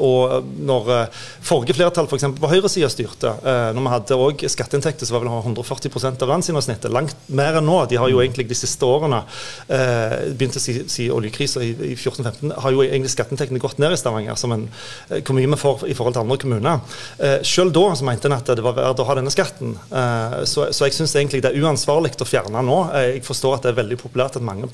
Og 0.00 0.50
når 0.70 0.92
forrige 1.12 1.76
flertall 1.76 2.08
f.eks. 2.08 2.28
For 2.30 2.44
på 2.44 2.52
høyresida 2.54 2.90
styrte, 2.92 3.34
når 3.76 3.86
vi 3.86 3.94
hadde 3.96 4.20
skatteinntekter 4.52 5.08
så 5.08 5.16
var 5.16 5.24
vel 5.24 5.32
140 5.32 5.92
av 6.10 6.28
landsgjennomsnittet. 6.30 6.90
Langt 6.92 7.16
mer 7.28 7.60
enn 7.60 7.68
nå. 7.68 7.78
De 7.90 7.98
har 8.00 8.10
jo 8.10 8.20
mm. 8.20 8.24
egentlig 8.24 8.48
de 8.50 8.58
siste 8.58 8.86
årene, 8.86 9.22
eh, 9.68 10.16
begynte 10.36 10.60
å 10.60 10.64
si, 10.64 10.76
si 10.90 11.08
oljekrisa 11.12 11.62
i, 11.64 11.72
i 11.92 11.94
14-15, 11.96 12.54
har 12.64 12.74
jo 12.74 12.84
egentlig 12.84 13.12
skatteinntektene 13.14 13.62
gått 13.62 13.80
ned 13.82 13.94
i 13.94 14.00
Stavanger, 14.00 14.38
som 14.40 14.54
en, 14.56 14.66
eh, 15.08 15.22
hvor 15.22 15.38
mye 15.38 15.50
vi 15.50 15.60
får 15.60 15.86
i 15.90 15.96
forhold 15.96 16.16
til 16.16 16.24
andre 16.24 16.40
kommuner. 16.42 16.98
Eh, 17.18 17.38
selv 17.46 17.74
da 17.76 17.86
så 17.96 18.06
mente 18.06 18.30
en 18.30 18.36
at 18.36 18.50
det 18.56 18.64
var 18.64 18.76
verdt 18.76 19.02
å 19.02 19.06
ha 19.08 19.16
denne 19.18 19.32
skatten. 19.32 19.74
Eh, 19.90 20.38
så, 20.48 20.68
så, 20.74 20.86
jeg 20.86 20.96
syns 20.96 21.14
egentlig 21.16 21.42
det 21.44 21.52
er 21.52 21.62
uansvarlig 21.62 22.14
å 22.20 22.28
fjerne 22.28 22.62
nå. 22.66 22.78
Eh, 22.96 23.06
jeg 23.16 23.24
forstår 23.26 23.56
at 23.56 23.66
det 23.66 23.72
er 23.74 23.80
veldig 23.80 24.00
populært 24.00 24.38
at 24.38 24.46
mange 24.46 24.68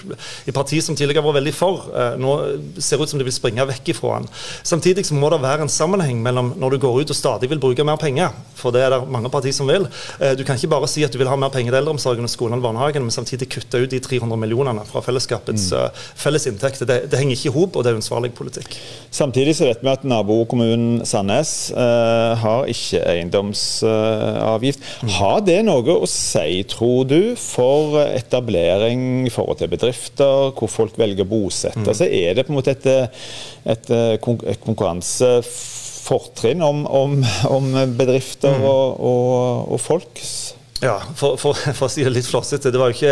i 0.46 0.54
partier 0.54 0.84
som 0.84 0.96
tidligere 0.96 1.24
var 1.26 1.36
veldig 1.38 1.54
for, 1.54 1.88
eh, 1.92 2.16
nå 2.20 2.36
ser 2.82 3.02
ut 3.02 3.10
som 3.10 3.20
de 3.20 3.26
vil 3.26 3.34
springe 3.34 3.66
vekk 3.68 3.92
ifra 3.94 4.20
den. 4.20 4.30
Samtidig 4.66 5.06
så 5.08 5.18
må 5.18 5.30
det 5.32 5.42
være 5.44 5.66
en 5.66 5.72
sammenheng 5.72 6.22
mellom 6.24 6.54
når 6.60 6.76
du 6.76 6.82
går 6.86 7.02
ut 7.02 7.14
og 7.14 7.18
stadig 7.18 7.50
vil 7.50 7.62
bruke 7.62 7.86
mer 7.86 8.00
penger, 8.00 8.34
for 8.56 8.74
det 8.74 8.84
er 8.86 8.94
det 8.94 9.02
mange 9.12 9.30
partier 9.32 9.54
som 9.56 9.65
vil. 9.70 9.86
Eh, 10.20 10.34
du 10.38 10.44
kan 10.46 10.58
ikke 10.58 10.72
bare 10.74 10.88
si 10.90 11.04
at 11.06 11.12
du 11.12 11.18
vil 11.20 11.30
ha 11.30 11.36
mer 11.38 11.52
penger 11.54 11.74
til 11.74 11.80
eldreomsorgen 11.80 12.26
og 12.26 12.32
skolen 12.32 12.58
og 12.58 12.66
barnehagen, 12.66 13.04
men 13.06 13.14
samtidig 13.14 13.48
kutte 13.52 13.82
ut 13.82 13.92
de 13.92 14.00
300 14.02 14.38
millionene 14.40 14.84
fra 14.88 15.02
fellesskapets 15.04 15.70
mm. 15.70 15.76
Eh, 15.76 16.04
felles 16.16 16.46
inntekter. 16.48 16.88
Det, 16.88 16.98
det, 17.10 17.18
henger 17.20 17.36
ikke 17.36 17.50
i 17.50 17.54
hop, 17.56 17.76
og 17.76 17.84
det 17.84 17.90
er 17.90 17.98
uansvarlig 17.98 18.32
politikk. 18.36 18.76
Samtidig 19.14 19.56
så 19.58 19.68
vet 19.68 19.82
vi 19.84 19.90
at 19.92 20.04
nabokommunen 20.06 21.02
Sandnes 21.08 21.52
uh, 21.74 22.36
har 22.40 22.68
ikke 22.70 23.00
eiendomsavgift. 23.10 24.84
Mm. 25.02 25.12
Har 25.18 25.40
det 25.46 25.58
noe 25.66 25.96
å 25.96 26.08
si, 26.10 26.62
tror 26.70 27.06
du, 27.10 27.20
for 27.40 27.98
etablering 28.06 29.26
i 29.26 29.32
forhold 29.32 29.60
til 29.60 29.72
bedrifter, 29.72 30.52
hvor 30.56 30.70
folk 30.72 30.98
velger 31.00 31.26
å 31.26 31.30
bosette 31.30 31.84
mm. 31.84 31.96
seg? 31.96 32.14
Er 32.14 32.38
det 32.38 32.46
på 32.46 32.54
en 32.54 32.60
måte 32.60 32.76
et, 32.76 33.18
et, 33.74 33.92
et 33.96 34.62
konkurranse 34.64 35.32
fortrinn 36.06 36.62
om, 36.64 36.84
om, 36.86 37.18
om 37.50 37.72
bedrifter 37.98 38.56
mm. 38.60 38.68
og, 38.70 39.00
og, 39.10 39.74
og 39.74 39.82
folk. 39.82 40.22
Ja, 40.84 40.98
for, 41.16 41.38
for, 41.40 41.56
for, 41.56 41.86
å 41.86 41.90
si 41.90 42.04
det 42.04 42.12
litt 42.12 42.26
flåsete. 42.28 42.70
Det, 42.74 43.06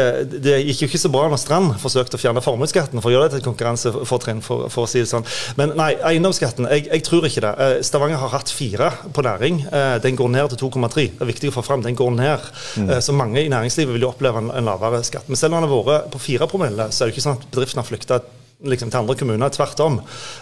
det, 0.45 0.57
gikk 0.67 0.83
jo 0.83 0.89
ikke 0.91 1.01
så 1.01 1.11
bra 1.13 1.25
når 1.33 1.41
Strand 1.41 1.73
forsøkte 1.81 2.19
å 2.19 2.21
fjerne 2.21 2.43
formuesskatten 2.45 3.01
for 3.01 3.09
å 3.09 3.15
gjøre 3.15 3.29
det 3.29 3.35
til 3.35 3.43
et 3.43 3.49
konkurransefortrinn. 3.49 4.43
For, 4.45 4.67
for, 4.73 4.85
å 4.85 4.91
si 4.91 5.01
det 5.01 5.09
sånn. 5.09 5.25
Men 5.61 5.73
nei, 5.79 5.95
eiendomsskatten, 6.13 6.69
jeg, 6.75 6.87
jeg, 6.91 7.05
tror 7.09 7.25
ikke 7.29 7.45
det. 7.47 7.55
Eh, 7.65 7.77
Stavanger 7.87 8.21
har 8.21 8.35
hatt 8.37 8.53
fire 8.53 8.93
på 9.17 9.25
næring. 9.25 9.63
Eh, 9.71 9.97
den 10.05 10.21
går 10.21 10.33
ned 10.37 10.53
til 10.53 10.67
2,3. 10.67 11.09
Det 11.17 11.25
er 11.25 11.33
viktig 11.33 11.53
å 11.53 11.57
få 11.57 11.65
fram. 11.65 11.85
Den 11.87 11.99
går 11.99 12.13
ned. 12.19 12.53
Mm. 12.77 12.91
Eh, 12.91 13.03
så 13.05 13.17
mange 13.17 13.41
i 13.41 13.53
næringslivet 13.53 13.97
vil 13.97 14.09
jo 14.09 14.13
oppleve 14.13 14.45
en, 14.45 14.53
en 14.53 14.69
lavere 14.69 15.01
skatt. 15.07 15.31
Men 15.33 15.41
selv 15.41 15.55
om 15.55 15.63
den 15.63 15.71
har 15.71 15.89
vært 15.89 16.13
på 16.13 16.25
fire 16.29 16.51
promille, 16.51 16.91
så 16.93 17.05
er 17.05 17.09
det 17.11 17.17
ikke 17.17 17.29
sånn 17.31 17.41
at 17.41 17.49
bedriften 17.49 17.81
har 17.81 17.89
flykta 17.89 18.21
liksom, 18.63 18.91
til 18.91 19.01
andre 19.01 19.17
kommuner. 19.19 19.53
Tvert 19.55 19.81
om. 19.85 19.99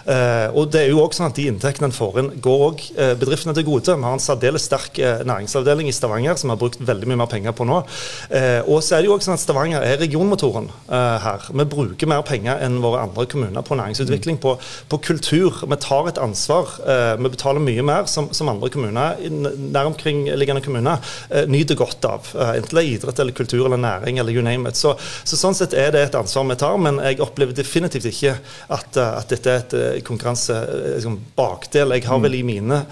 Eh, 0.09 0.47
og 0.53 0.71
det 0.73 0.83
er 0.83 0.91
jo 0.91 1.01
også 1.03 1.21
sånn 1.21 1.31
at 1.31 1.39
De 1.39 1.47
inntektene 1.49 1.89
en 1.89 1.95
får 1.95 2.19
inn, 2.21 2.29
går 2.43 2.63
òg 2.67 2.83
eh, 2.95 3.13
bedriftene 3.19 3.55
til 3.57 3.65
gode. 3.67 3.95
Vi 3.97 4.07
har 4.07 4.17
en 4.17 4.23
særdeles 4.23 4.67
sterk 4.69 4.99
eh, 5.01 5.23
næringsavdeling 5.27 5.89
i 5.89 5.95
Stavanger 5.95 6.37
som 6.39 6.49
vi 6.49 6.55
har 6.55 6.61
brukt 6.61 6.81
veldig 6.83 7.09
mye 7.09 7.21
mer 7.23 7.31
penger 7.31 7.55
på 7.57 7.67
nå. 7.67 7.81
Eh, 8.29 8.61
og 8.63 8.83
så 8.85 8.97
er 8.97 9.03
det 9.03 9.09
jo 9.09 9.15
også 9.17 9.31
sånn 9.31 9.39
at 9.39 9.43
Stavanger 9.43 9.85
er 9.87 9.99
regionmotoren 10.01 10.69
eh, 10.69 11.25
her. 11.25 11.47
Vi 11.51 11.67
bruker 11.73 12.11
mer 12.11 12.23
penger 12.27 12.61
enn 12.63 12.79
våre 12.83 13.03
andre 13.07 13.27
kommuner 13.29 13.65
på 13.65 13.77
næringsutvikling, 13.79 14.39
mm. 14.39 14.43
på, 14.45 14.55
på, 14.91 15.01
kultur. 15.03 15.63
Vi 15.67 15.79
tar 15.83 16.11
et 16.11 16.21
ansvar. 16.21 16.75
Eh, 16.85 17.15
vi 17.19 17.33
betaler 17.33 17.63
mye 17.63 17.85
mer 17.85 18.09
som, 18.11 18.29
som 18.35 18.51
andre 18.51 18.71
kommuner, 18.73 19.19
nær 19.73 19.89
omkringliggende 19.89 20.63
kommuner, 20.63 21.01
nyter 21.49 21.77
godt 21.77 22.05
av. 22.07 22.29
enten 22.53 22.77
det 22.77 22.81
er 22.81 22.89
idrett 22.93 23.19
eller 23.19 23.35
kultur 23.35 23.65
eller 23.65 23.79
næring 23.81 24.19
eller 24.21 24.33
you 24.33 24.43
name 24.45 24.69
it. 24.69 24.79
Så, 24.79 24.93
så 25.27 25.39
sånn 25.39 25.57
sett 25.57 25.75
er 25.77 25.91
det 25.93 26.05
et 26.07 26.17
ansvar 26.17 26.45
vi 26.49 26.57
tar, 26.59 26.77
men 26.81 26.99
jeg 27.03 27.21
opplever 27.23 27.55
definitivt 27.57 28.07
ikke 28.09 28.12
ikke 28.13 28.33
at, 28.71 28.97
eh, 28.97 29.17
at 29.19 29.31
dette 29.33 29.51
er 29.51 29.61
et 29.61 29.75
eh, 29.77 30.01
konkurransebakdel. 30.05 30.83
Eh, 30.83 31.89
liksom, 31.89 31.95
jeg 31.97 32.07
har 32.07 32.21
vel 32.23 32.37
i 32.37 32.43
mine 32.45 32.83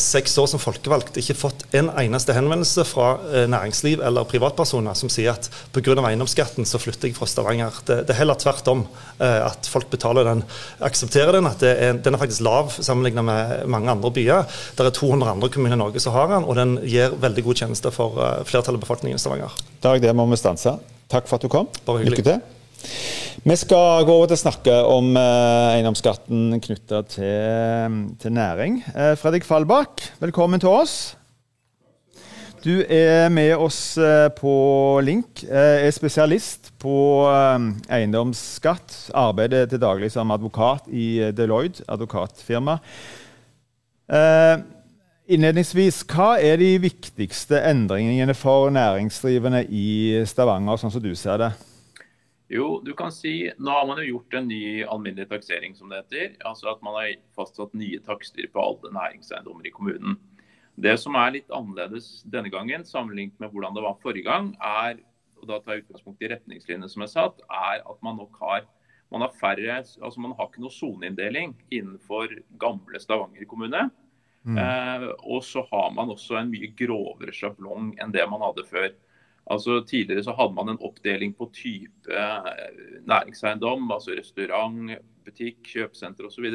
seks 0.00 0.36
år 0.40 0.48
som 0.48 0.60
folkevalgt 0.60 1.18
ikke 1.20 1.36
fått 1.36 1.64
en 1.76 1.90
eneste 2.00 2.32
henvendelse 2.32 2.86
fra 2.88 3.10
næringsliv 3.50 4.00
eller 4.04 4.24
privatpersoner 4.28 4.96
som 4.96 5.10
sier 5.12 5.34
at 5.34 5.50
pga. 5.74 5.98
eiendomsskatten 6.00 6.64
så 6.68 6.80
flytter 6.80 7.10
jeg 7.10 7.16
fra 7.18 7.28
Stavanger. 7.28 7.76
Det, 7.84 7.98
det 8.08 8.14
er 8.14 8.20
heller 8.22 8.40
tvert 8.40 8.70
om 8.72 8.86
at 9.20 9.68
folk 9.68 9.90
betaler 9.92 10.24
den, 10.24 10.42
aksepterer 10.80 11.36
den. 11.36 11.50
At 11.50 11.62
er, 11.66 12.00
den 12.00 12.16
er 12.16 12.22
faktisk 12.22 12.46
lav 12.46 12.72
sammenlignet 12.72 13.28
med 13.28 13.68
mange 13.68 13.92
andre 13.92 14.14
byer. 14.16 14.48
Det 14.78 14.88
er 14.88 14.96
200 14.96 15.36
andre 15.36 15.52
kommuner 15.52 15.76
i 15.76 15.82
Norge 15.84 16.00
som 16.02 16.16
har 16.16 16.32
den, 16.32 16.48
og 16.48 16.56
den 16.56 16.78
gir 16.88 17.12
veldig 17.20 17.44
gode 17.44 17.60
tjenester 17.60 17.92
for 17.94 18.16
flertallet 18.48 18.80
av 18.80 18.88
befolkningen 18.88 19.20
i 19.20 19.22
Stavanger. 19.22 19.64
Dag, 19.84 20.00
det 20.00 20.16
må 20.16 20.24
vi 20.32 20.40
stanse. 20.40 20.78
Takk 21.12 21.28
for 21.28 21.36
at 21.38 21.44
du 21.44 21.52
kom. 21.52 21.68
Lykke 21.86 22.24
til. 22.24 22.55
Vi 23.46 23.54
skal 23.54 24.02
gå 24.02 24.10
over 24.10 24.26
til 24.26 24.34
å 24.34 24.40
snakke 24.40 24.76
om 24.90 25.12
eh, 25.14 25.76
eiendomsskatten 25.76 26.56
knytta 26.64 26.98
til, 27.06 27.98
til, 28.18 28.32
næring. 28.34 28.80
Eh, 28.90 29.12
Fredrik 29.20 29.46
Fallbakk, 29.46 30.02
velkommen 30.18 30.58
til 30.58 30.72
oss. 30.72 30.94
Du 32.64 32.80
er 32.90 33.28
med 33.30 33.52
oss 33.54 33.78
eh, 34.02 34.26
på 34.34 34.54
link. 35.06 35.44
Er 35.46 35.86
spesialist 35.94 36.72
på 36.82 36.96
eiendomsskatt. 37.86 38.96
Arbeider 39.14 39.70
til 39.70 39.84
daglig 39.84 40.10
som 40.16 40.34
advokat 40.34 40.90
i 40.90 41.30
Deloitte, 41.30 41.86
advokatfirma. 41.86 42.80
Innledningsvis, 45.30 46.02
hva 46.10 46.32
er 46.42 46.58
de 46.58 46.74
viktigste 46.82 47.62
endringene 47.70 48.34
for 48.34 48.74
næringsdrivende 48.74 49.62
i 49.70 49.86
Stavanger, 50.26 50.82
sånn 50.82 50.98
som 50.98 51.06
du 51.06 51.14
ser 51.14 51.44
det? 51.46 51.54
Jo, 52.52 52.80
du 52.84 52.92
kan 52.94 53.10
si 53.10 53.50
Nå 53.58 53.72
har 53.74 53.86
man 53.88 53.98
jo 53.98 54.06
gjort 54.06 54.36
en 54.38 54.46
ny 54.48 54.84
alminnelig 54.84 55.28
taksering, 55.32 55.74
som 55.74 55.90
det 55.90 56.04
heter. 56.04 56.36
Altså 56.46 56.70
at 56.70 56.84
man 56.86 56.94
har 57.00 57.16
fastsatt 57.34 57.74
nye 57.74 57.98
takster 58.06 58.46
på 58.52 58.62
alle 58.62 58.92
næringseiendommer 58.94 59.66
i 59.66 59.74
kommunen. 59.74 60.20
Det 60.76 60.94
som 61.00 61.16
er 61.16 61.38
litt 61.38 61.50
annerledes 61.50 62.20
denne 62.28 62.52
gangen, 62.52 62.84
sammenlignet 62.84 63.40
med 63.40 63.50
hvordan 63.50 63.74
det 63.74 63.84
var 63.84 64.00
forrige 64.02 64.28
gang, 64.28 64.52
er 64.60 65.00
og 65.36 65.48
da 65.50 65.58
tar 65.60 65.76
jeg 65.76 65.84
utgangspunkt 65.84 66.22
i 66.24 66.30
retningslinjene 66.32 66.88
som 66.90 67.04
er 67.04 67.12
satt, 67.12 67.42
er 67.44 67.82
at 67.84 68.02
man 68.04 68.18
nok 68.20 68.38
har 68.40 68.64
man 69.12 69.22
har 69.22 69.34
færre, 69.38 69.76
altså 69.78 70.18
man 70.18 70.32
har 70.34 70.48
ikke 70.48 70.64
noe 70.64 70.74
soneinndeling 70.74 71.52
innenfor 71.70 72.32
gamle 72.58 72.98
Stavanger 72.98 73.46
kommune. 73.46 73.84
Mm. 74.42 74.58
Eh, 74.58 75.04
og 75.30 75.44
så 75.46 75.62
har 75.70 75.92
man 75.94 76.10
også 76.10 76.40
en 76.40 76.50
mye 76.50 76.72
grovere 76.78 77.34
sjablong 77.34 77.92
enn 78.02 78.14
det 78.14 78.24
man 78.30 78.42
hadde 78.42 78.64
før. 78.66 78.88
Altså 79.46 79.78
Tidligere 79.86 80.24
så 80.26 80.34
hadde 80.34 80.56
man 80.56 80.72
en 80.72 80.80
oppdeling 80.82 81.34
på 81.38 81.46
type 81.54 82.10
eh, 82.10 82.48
næringseiendom, 83.06 83.86
altså 83.94 84.16
restaurant, 84.18 84.96
butikk, 85.26 85.60
kjøpesenter 85.70 86.26
osv. 86.26 86.48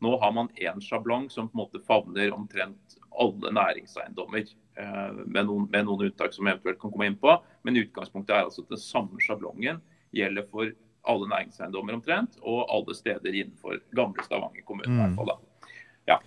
Nå 0.00 0.14
har 0.22 0.32
man 0.32 0.48
én 0.56 0.80
sjablong 0.80 1.28
som 1.32 1.50
på 1.50 1.56
en 1.56 1.62
måte 1.64 1.82
favner 1.84 2.32
omtrent 2.32 2.96
alle 3.20 3.52
næringseiendommer. 3.52 4.48
Eh, 4.80 5.20
med 5.26 5.50
noen, 5.50 5.66
med 5.72 5.84
noen 5.84 6.06
unntak 6.08 6.32
som 6.32 6.48
eventuelt 6.48 6.80
kan 6.80 6.92
komme 6.92 7.10
inn 7.10 7.18
på. 7.20 7.36
Men 7.66 7.80
utgangspunktet 7.82 8.36
er 8.36 8.46
altså 8.46 8.64
at 8.64 8.72
den 8.72 8.80
samme 8.80 9.20
sjablongen 9.20 9.82
gjelder 10.16 10.48
for 10.48 10.72
alle 11.10 11.28
næringseiendommer 11.28 11.96
omtrent, 11.96 12.36
og 12.40 12.64
alle 12.72 12.96
steder 12.96 13.32
innenfor 13.32 13.80
gamle 13.96 14.24
Stavanger 14.24 14.64
kommune. 14.68 14.88
Mm. 14.88 14.96
i 14.96 15.02
hvert 15.02 15.20
fall 15.20 15.32
da. 15.32 15.68
Ja. 16.08 16.18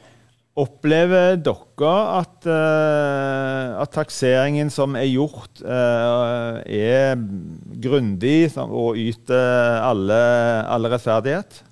Opplever 0.54 1.40
dere 1.42 1.92
at, 2.20 2.46
uh, 2.46 3.82
at, 3.82 3.90
takseringen 3.96 4.70
som 4.70 4.94
er 4.94 5.08
gjort, 5.10 5.64
uh, 5.66 6.62
er 6.70 7.18
grundig 7.82 8.52
og 8.62 9.00
yter 9.02 9.80
alle, 9.82 10.20
alle 10.70 10.92
rettferdighet? 10.94 11.64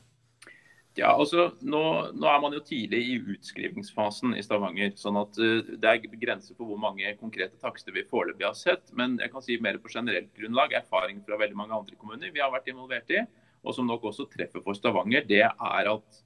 Ja, 0.98 1.12
altså 1.14 1.52
nå, 1.62 1.82
nå, 2.18 2.26
er 2.26 2.42
man 2.42 2.58
jo 2.58 2.64
tidlig 2.66 3.04
i 3.14 3.20
utskrivningsfasen 3.36 4.34
i 4.34 4.42
Stavanger. 4.42 4.96
sånn 4.98 5.22
at 5.22 5.38
uh, 5.38 5.62
Det 5.78 5.92
er 5.92 6.18
grenser 6.18 6.58
for 6.58 6.74
hvor 6.74 6.82
mange 6.82 7.14
konkrete 7.22 7.62
takster 7.62 7.94
vi 7.94 8.08
foreløpig 8.10 8.50
har 8.50 8.58
sett. 8.58 8.90
Men 8.98 9.20
jeg 9.22 9.30
kan 9.30 9.46
si 9.46 9.60
mer 9.62 9.78
på 9.78 9.94
generelt 9.94 10.34
grunnlag, 10.34 10.74
erfaring 10.82 11.22
fra 11.22 11.38
veldig 11.38 11.60
mange 11.62 11.78
andre 11.78 12.02
kommuner 12.02 12.34
vi 12.34 12.42
har 12.42 12.50
vært 12.50 12.74
involvert 12.74 13.14
i, 13.14 13.22
og 13.62 13.78
som 13.78 13.86
nok 13.86 14.10
også 14.10 14.26
treffer 14.34 14.66
for 14.66 14.74
Stavanger, 14.74 15.22
det 15.30 15.46
er 15.46 15.94
at 15.94 16.22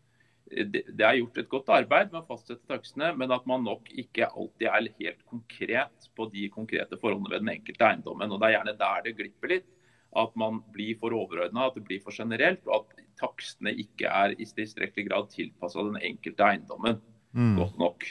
det 0.56 1.04
er 1.04 1.18
gjort 1.20 1.40
et 1.42 1.50
godt 1.52 1.72
arbeid 1.76 2.12
med 2.14 2.22
å 2.22 2.28
fastsette 2.30 2.64
takstene, 2.70 3.12
men 3.20 3.34
at 3.36 3.48
man 3.50 3.66
nok 3.66 3.90
ikke 3.92 4.30
alltid 4.30 4.68
er 4.70 4.90
helt 5.02 5.24
konkret 5.28 6.10
på 6.16 6.28
de 6.32 6.48
konkrete 6.54 7.00
forholdene 7.02 7.34
ved 7.34 7.44
den 7.44 7.54
enkelte 7.58 7.90
eiendommen. 7.90 8.32
og 8.32 8.40
Det 8.40 8.48
er 8.48 8.56
gjerne 8.56 8.78
der 8.80 9.06
det 9.06 9.16
glipper 9.20 9.56
litt. 9.56 9.72
At 10.16 10.36
man 10.40 10.62
blir 10.72 10.96
for 11.02 11.12
overordna, 11.12 11.68
at 11.68 11.76
det 11.76 11.84
blir 11.90 12.00
for 12.04 12.16
generelt, 12.16 12.64
og 12.70 12.86
at 12.86 13.02
takstene 13.20 13.74
ikke 13.84 14.08
er 14.08 14.36
i 14.38 14.48
tilstrekkelig 14.48 15.10
grad 15.10 15.28
tilpassa 15.34 15.84
den 15.84 16.00
enkelte 16.00 16.48
eiendommen 16.48 17.02
mm. 17.36 17.58
godt 17.60 17.82
nok. 17.82 18.08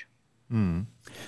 Mm. 0.49 0.87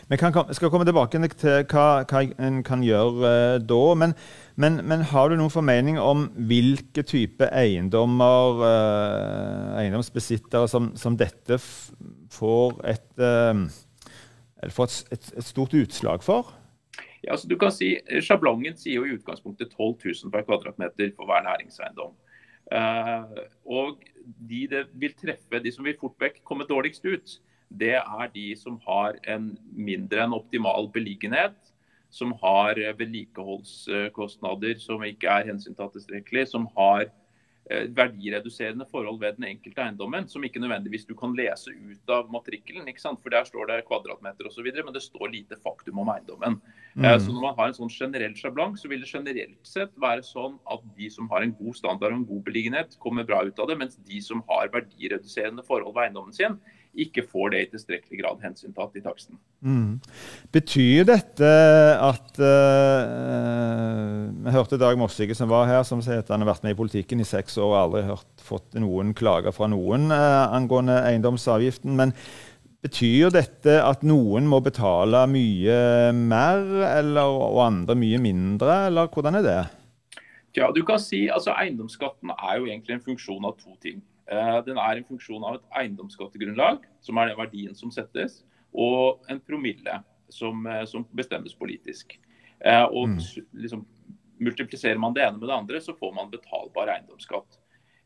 Vi 0.08 0.16
skal 0.52 0.70
komme 0.70 0.84
tilbake 0.84 1.18
til 1.32 1.64
hva, 1.70 1.86
hva 2.04 2.20
en 2.42 2.60
kan 2.66 2.82
gjøre 2.84 3.30
uh, 3.30 3.54
da. 3.64 3.80
Men, 3.98 4.12
men, 4.56 4.80
men, 4.84 5.04
har 5.10 5.30
du 5.30 5.36
noen 5.38 5.52
formening 5.52 5.98
om 6.00 6.26
hvilke 6.48 7.04
type 7.06 7.48
eiendommer, 7.48 8.60
uh, 8.60 9.78
eiendomsbesittere, 9.80 10.68
som, 10.68 10.92
som 11.00 11.16
dette 11.16 11.58
får 12.32 12.76
et, 12.92 13.08
uh, 13.22 13.64
får 14.68 14.90
et, 14.90 15.16
et, 15.16 15.32
et, 15.38 15.48
stort 15.48 15.74
utslag 15.76 16.24
for? 16.26 16.52
Ja, 17.24 17.32
altså 17.34 17.48
du 17.50 17.56
kan 17.58 17.72
si, 17.74 17.96
Sjablongen 18.22 18.76
sier 18.78 19.00
jo 19.00 19.08
i 19.08 19.16
utgangspunktet 19.16 19.72
12 19.74 19.96
000 20.28 20.34
per 20.34 20.44
kvadratmeter 20.46 21.10
for 21.16 21.26
hver 21.26 21.42
næringseiendom. 21.48 22.14
og 23.66 23.98
de 24.48 24.66
det 24.70 24.86
vil 24.94 25.14
treffe, 25.14 25.62
de 25.62 25.72
som 25.72 25.84
vil 25.86 25.96
fort 25.98 26.14
vekk 26.20 26.40
komme 26.44 26.66
dårligst 26.68 27.04
ut, 27.06 27.36
det 27.68 27.96
er 27.98 28.32
de 28.34 28.48
som 28.58 28.78
har 28.86 29.18
en 29.26 29.52
mindre 29.74 30.24
enn 30.24 30.36
optimal 30.36 30.90
beliggenhet, 30.94 31.56
som 32.10 32.32
har 32.40 32.78
vedlikeholdskostnader 32.98 34.78
som 34.80 35.04
ikke 35.04 35.30
er 35.30 35.50
hensyntatt 35.50 35.96
tilstrekkelig, 35.96 36.46
som 36.48 36.68
har 36.76 37.08
eh, 37.68 37.88
verdireduserende 37.92 38.86
forhold 38.88 39.18
ved 39.20 39.36
den 39.40 39.48
enkelte 39.50 39.82
eiendommen, 39.82 40.28
som 40.30 40.44
ikke 40.46 40.62
nødvendigvis 40.62 41.04
du 41.08 41.16
kan 41.18 41.34
lese 41.36 41.74
ut 41.74 42.14
av 42.14 42.30
matrikkelen. 42.32 42.86
For 43.02 43.34
der 43.34 43.44
står 43.50 43.68
det 43.72 43.82
kvadratmeter 43.90 44.48
osv., 44.48 44.70
men 44.78 44.94
det 44.94 45.02
står 45.04 45.34
lite 45.34 45.58
faktum 45.60 45.98
om 46.04 46.14
eiendommen. 46.14 46.60
Eh, 46.94 47.02
mm. 47.02 47.20
Så 47.26 47.34
når 47.34 47.42
man 47.48 47.58
har 47.58 47.72
en 47.72 47.78
sånn 47.82 47.92
generell 47.92 48.38
sjablong, 48.38 48.78
så 48.78 48.88
vil 48.88 49.02
det 49.02 49.10
generelt 49.10 49.58
sett 49.66 49.92
være 50.00 50.24
sånn 50.24 50.56
at 50.72 50.86
de 50.96 51.10
som 51.12 51.28
har 51.34 51.44
en 51.44 51.56
god 51.58 51.82
standard 51.82 52.14
og 52.14 52.22
en 52.22 52.30
god 52.30 52.46
beliggenhet, 52.48 52.96
kommer 53.02 53.28
bra 53.28 53.42
ut 53.44 53.60
av 53.60 53.68
det, 53.68 53.80
mens 53.82 53.98
de 54.06 54.22
som 54.24 54.46
har 54.48 54.72
verdireduserende 54.72 55.66
forhold 55.66 55.92
ved 55.98 56.06
eiendommen 56.06 56.38
sin, 56.38 56.60
ikke 57.04 57.24
får 57.28 57.52
det 57.52 57.60
i 57.60 57.68
tilstrekkelig 57.74 58.18
grad 58.22 58.42
hensyntatt 58.44 58.96
i 58.98 59.02
taksten. 59.04 59.38
Mm. 59.60 59.98
Betyr 60.54 61.06
dette 61.08 61.50
at 62.02 62.40
uh, 62.40 64.26
Vi 64.46 64.54
hørte 64.54 64.80
Dag 64.80 64.98
Mossige 65.00 65.36
som 65.36 65.50
var 65.52 65.68
her, 65.70 65.82
som 65.88 66.02
sier 66.04 66.24
at 66.24 66.32
han 66.32 66.44
har 66.44 66.52
vært 66.54 66.66
med 66.66 66.76
i 66.76 66.80
politikken 66.80 67.22
i 67.22 67.28
seks 67.28 67.58
år 67.60 67.70
og 67.70 67.78
aldri 67.84 68.04
hørt, 68.10 68.28
fått 68.42 68.76
noen 68.80 69.14
klager 69.16 69.54
fra 69.56 69.68
noen 69.72 70.10
uh, 70.12 70.48
angående 70.56 71.00
eiendomsavgiften. 71.08 71.96
men 71.98 72.14
Betyr 72.86 73.32
dette 73.34 73.80
at 73.82 74.04
noen 74.06 74.46
må 74.46 74.60
betale 74.62 75.24
mye 75.30 75.78
mer, 76.14 76.60
eller, 76.86 77.32
og 77.48 77.62
andre 77.64 77.96
mye 77.98 78.20
mindre, 78.22 78.86
eller 78.90 79.08
hvordan 79.10 79.40
er 79.40 79.46
det? 79.46 79.62
Ja, 80.56 80.68
du 80.72 80.82
kan 80.86 81.00
si, 81.02 81.26
altså 81.32 81.56
Eiendomsskatten 81.56 82.30
er 82.36 82.60
jo 82.60 82.68
egentlig 82.68 82.94
en 82.96 83.02
funksjon 83.08 83.48
av 83.48 83.56
to 83.58 83.74
ting. 83.82 83.98
Eh, 84.26 84.58
den 84.66 84.78
er 84.82 84.98
en 84.98 85.06
funksjon 85.06 85.44
av 85.46 85.58
et 85.58 85.66
eiendomsskattegrunnlag, 85.82 86.86
som 87.04 87.18
er 87.18 87.30
den 87.30 87.38
verdien 87.38 87.76
som 87.78 87.92
settes, 87.94 88.40
og 88.74 89.26
en 89.30 89.40
promille, 89.40 90.00
som, 90.32 90.66
eh, 90.66 90.84
som 90.90 91.06
bestemmes 91.14 91.54
politisk. 91.54 92.18
Eh, 92.60 92.84
og 92.84 93.14
mm. 93.14 93.20
liksom, 93.52 93.86
Multipliserer 94.36 94.98
man 95.00 95.14
det 95.16 95.22
ene 95.24 95.38
med 95.40 95.48
det 95.48 95.54
andre, 95.54 95.78
så 95.80 95.94
får 95.96 96.10
man 96.12 96.28
betalbar 96.28 96.90
eiendomsskatt. 96.92 97.56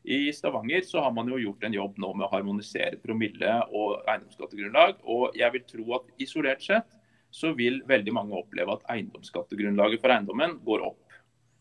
I 0.07 0.31
Stavanger 0.31 0.85
så 0.87 1.01
har 1.03 1.11
man 1.11 1.27
jo 1.27 1.35
gjort 1.41 1.65
en 1.67 1.75
jobb 1.75 1.97
nå 1.99 2.13
med 2.15 2.23
å 2.25 2.31
harmonisere 2.31 3.01
promille 3.03 3.57
og 3.67 4.07
eiendomsskattegrunnlag. 4.07 5.01
Og 5.03 5.35
jeg 5.35 5.53
vil 5.53 5.65
tro 5.67 5.97
at 5.99 6.07
isolert 6.23 6.63
sett 6.63 6.95
så 7.35 7.51
vil 7.57 7.81
veldig 7.87 8.13
mange 8.15 8.39
oppleve 8.39 8.77
at 8.77 8.87
eiendomsskattegrunnlaget 8.95 9.99
for 9.99 10.15
eiendommen 10.15 10.55
går 10.65 10.87
opp. 10.87 11.10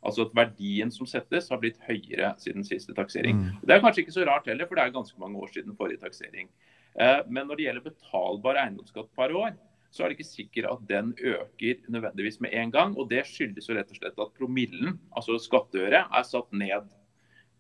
Altså 0.01 0.25
at 0.25 0.37
verdien 0.37 0.93
som 0.95 1.09
settes 1.09 1.51
har 1.53 1.61
blitt 1.61 1.81
høyere 1.85 2.33
siden 2.41 2.65
siste 2.65 2.95
taksering. 2.97 3.37
Mm. 3.37 3.65
Det 3.65 3.75
er 3.75 3.83
kanskje 3.85 4.05
ikke 4.05 4.17
så 4.17 4.27
rart 4.29 4.49
heller, 4.49 4.69
for 4.69 4.79
det 4.79 4.85
er 4.85 4.95
ganske 4.95 5.21
mange 5.21 5.41
år 5.43 5.51
siden 5.53 5.77
forrige 5.77 6.01
taksering. 6.01 6.49
Eh, 6.97 7.19
men 7.29 7.47
når 7.47 7.59
det 7.59 7.67
gjelder 7.67 7.91
betalbar 7.91 8.63
eiendomsskatt 8.63 9.11
per 9.17 9.35
år, 9.37 9.59
så 9.91 10.05
er 10.05 10.11
det 10.11 10.21
ikke 10.21 10.29
sikkert 10.31 10.71
at 10.71 10.87
den 10.89 11.11
øker 11.19 11.91
nødvendigvis 11.91 12.41
med 12.41 12.55
en 12.55 12.73
gang. 12.73 12.95
Og 12.97 13.11
det 13.11 13.27
skyldes 13.29 13.69
jo 13.69 13.77
rett 13.77 13.91
og 13.91 13.99
slett 13.99 14.23
at 14.23 14.39
promillen, 14.39 14.97
altså 15.17 15.37
skatteøret, 15.43 16.07
er 16.07 16.27
satt 16.27 16.49
ned 16.55 16.89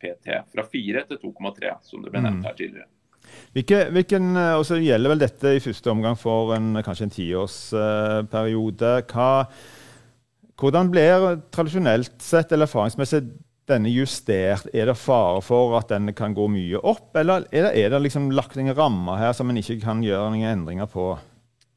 PT 0.00 0.38
fra 0.54 0.64
4 0.64 1.04
til 1.10 1.20
2,3, 1.26 1.74
som 1.84 2.04
det 2.04 2.14
ble 2.14 2.24
nevnt 2.24 2.40
mm. 2.40 2.48
her 2.48 2.56
tidligere. 2.56 2.88
Hvilke, 3.54 3.82
hvilken, 3.94 4.30
eh, 4.38 4.54
og 4.56 4.64
så 4.66 4.78
gjelder 4.80 5.12
vel 5.12 5.22
dette 5.22 5.52
i 5.56 5.62
første 5.62 5.92
omgang 5.92 6.16
for 6.18 6.54
en, 6.56 6.72
kanskje 6.86 7.08
en 7.08 7.14
tiårsperiode. 7.14 8.94
Hva 9.10 9.30
hvordan 10.60 10.90
blir 10.92 11.40
tradisjonelt 11.54 12.20
sett 12.22 12.52
eller 12.52 12.68
erfaringsmessig 12.68 13.22
denne 13.70 13.90
justert? 13.92 14.68
Er 14.74 14.90
det 14.90 14.98
fare 15.00 15.40
for 15.44 15.76
at 15.78 15.90
den 15.92 16.12
kan 16.16 16.34
gå 16.36 16.46
mye 16.52 16.80
opp, 16.80 17.10
eller 17.16 17.46
er 17.50 17.68
det, 17.68 17.72
er 17.80 17.92
det 17.94 18.02
liksom 18.06 18.30
lagt 18.36 18.58
inn 18.60 18.72
rammer 18.76 19.20
her 19.20 19.34
som 19.36 19.50
en 19.50 19.60
ikke 19.60 19.80
kan 19.82 20.04
gjøre 20.04 20.32
noen 20.34 20.48
endringer 20.52 20.90
på? 20.90 21.12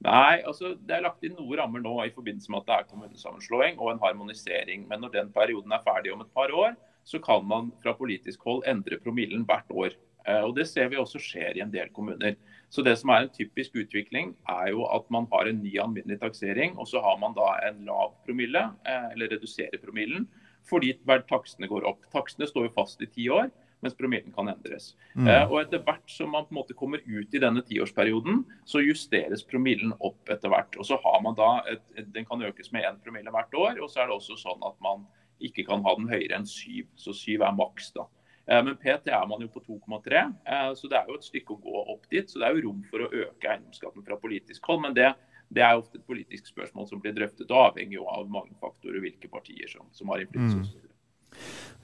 Nei, 0.03 0.41
altså 0.43 0.73
det 0.83 0.97
er 0.97 1.05
lagt 1.05 1.23
inn 1.23 1.37
noen 1.37 1.61
rammer 1.61 1.83
nå 1.83 1.93
i 2.03 2.11
forbindelse 2.11 2.51
med 2.51 2.63
at 2.63 2.69
det 2.69 2.77
er 2.77 2.87
kommunesammenslåing 2.89 3.77
og 3.79 3.93
en 3.93 4.01
harmonisering. 4.03 4.87
Men 4.89 5.05
når 5.05 5.13
den 5.13 5.29
perioden 5.35 5.71
er 5.71 5.85
ferdig 5.85 6.11
om 6.11 6.25
et 6.25 6.33
par 6.35 6.51
år, 6.51 6.75
så 7.07 7.19
kan 7.23 7.45
man 7.47 7.69
fra 7.83 7.93
politisk 7.95 8.43
hold 8.47 8.65
endre 8.67 8.99
promillen 9.03 9.45
hvert 9.47 9.71
år. 9.71 9.95
Eh, 10.27 10.41
og 10.43 10.55
Det 10.57 10.67
ser 10.67 10.91
vi 10.91 10.99
også 10.99 11.21
skjer 11.23 11.55
i 11.55 11.63
en 11.63 11.71
del 11.71 11.91
kommuner. 11.95 12.35
Så 12.73 12.81
Det 12.81 12.95
som 12.97 13.11
er 13.13 13.23
en 13.23 13.29
typisk 13.29 13.75
utvikling, 13.77 14.31
er 14.49 14.71
jo 14.73 14.87
at 14.89 15.05
man 15.13 15.27
har 15.31 15.45
en 15.45 15.59
ny 15.61 15.75
alminnelig 15.77 16.19
taksering, 16.23 16.73
og 16.81 16.87
så 16.89 17.03
har 17.05 17.19
man 17.21 17.35
da 17.37 17.51
en 17.67 17.83
lav 17.85 18.15
promille, 18.25 18.63
eh, 18.89 19.11
eller 19.13 19.29
reduserer 19.35 19.77
promillen, 19.77 20.25
fordi 20.65 20.95
takstene 21.05 21.69
går 21.69 21.85
opp. 21.85 22.07
Takstene 22.11 22.47
står 22.49 22.65
jo 22.65 22.73
fast 22.73 23.01
i 23.01 23.05
ti 23.05 23.29
år 23.29 23.51
mens 23.83 23.97
promillen 23.99 24.31
kan 24.31 24.47
endres. 24.47 24.93
Mm. 25.13 25.27
Eh, 25.27 25.43
og 25.51 25.57
Etter 25.59 25.81
hvert 25.83 26.07
som 26.11 26.31
man 26.31 26.47
på 26.47 26.55
en 26.55 26.59
måte 26.61 26.77
kommer 26.77 27.03
ut 27.03 27.35
i 27.35 27.41
denne 27.43 27.61
tiårsperioden, 27.67 28.43
så 28.65 28.79
justeres 28.79 29.43
promillen 29.43 29.91
opp 29.99 30.31
etter 30.31 30.53
hvert. 30.53 30.77
Og 30.79 30.87
så 30.87 30.97
har 31.03 31.19
man 31.25 31.35
da, 31.35 31.49
et, 31.67 31.83
et, 31.97 32.07
Den 32.15 32.25
kan 32.29 32.41
økes 32.47 32.71
med 32.71 32.87
én 32.87 33.01
promille 33.03 33.33
hvert 33.33 33.53
år, 33.59 33.81
og 33.83 33.91
så 33.91 34.03
er 34.03 34.09
det 34.09 34.17
også 34.17 34.39
sånn 34.39 34.63
at 34.63 34.79
man 34.83 35.03
ikke 35.43 35.65
kan 35.67 35.83
ha 35.83 35.95
den 35.99 36.07
høyere 36.07 36.39
enn 36.39 36.47
syv. 36.47 36.87
Så 36.95 37.15
syv 37.17 37.43
er 37.43 37.57
maks. 37.57 37.91
da. 37.97 38.07
Eh, 38.47 38.63
men 38.63 38.75
PT 38.79 39.11
er 39.13 39.27
man 39.27 39.43
jo 39.43 39.49
på 39.51 39.63
2,3, 39.63 40.23
eh, 40.45 40.71
så 40.75 40.89
det 40.91 40.99
er 40.99 41.11
jo 41.11 41.19
et 41.19 41.27
stykke 41.27 41.55
å 41.55 41.61
gå 41.63 41.83
opp 41.95 42.09
dit. 42.11 42.29
Så 42.29 42.41
det 42.41 42.47
er 42.47 42.57
jo 42.57 42.67
rom 42.67 42.81
for 42.89 43.05
å 43.05 43.11
øke 43.11 43.51
eiendomsskatten 43.51 44.05
fra 44.07 44.19
politisk 44.19 44.71
hold. 44.71 44.83
men 44.87 44.97
det 44.97 45.13
det 45.53 45.61
er 45.61 45.77
ofte 45.77 45.99
et 45.99 46.07
politisk 46.09 46.47
spørsmål 46.49 46.87
som 46.89 47.01
blir 47.01 47.13
drøftet, 47.13 47.51
og 47.51 47.67
avhenger 47.67 47.99
jo 47.99 48.07
av 48.09 48.29
mange 48.31 48.55
faktorer, 48.61 48.97
hvilke 49.03 49.29
partier 49.29 49.69
som, 49.69 49.85
som 49.93 50.09
har 50.09 50.23
innflytelse. 50.23 50.79
Mm. 50.79 50.89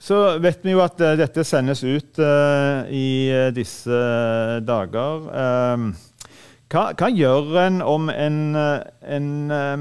Så 0.00 0.16
vet 0.42 0.64
vi 0.64 0.74
jo 0.74 0.80
at 0.82 1.00
uh, 1.04 1.12
dette 1.18 1.44
sendes 1.46 1.82
ut 1.84 2.18
uh, 2.18 2.88
i 2.90 3.30
uh, 3.30 3.50
disse 3.54 4.00
dager. 4.66 5.26
Ehm, 5.42 5.90
hva, 6.70 6.82
hva, 6.94 7.08
gjør 7.10 7.56
en 7.64 7.80
om 7.82 8.10
en, 8.12 8.54
en 8.54 9.30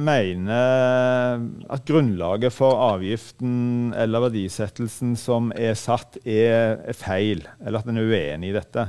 mener 0.02 1.44
at 1.70 1.86
grunnlaget 1.86 2.56
for 2.56 2.82
avgiften 2.90 3.94
eller 3.94 4.26
verdisettelsen 4.26 5.14
som 5.20 5.52
er 5.54 5.78
satt, 5.78 6.18
er, 6.26 6.80
er 6.82 6.98
feil, 6.98 7.46
eller 7.62 7.84
at 7.84 7.92
en 7.92 8.02
er 8.02 8.10
uenig 8.10 8.50
i 8.50 8.58
dette? 8.58 8.88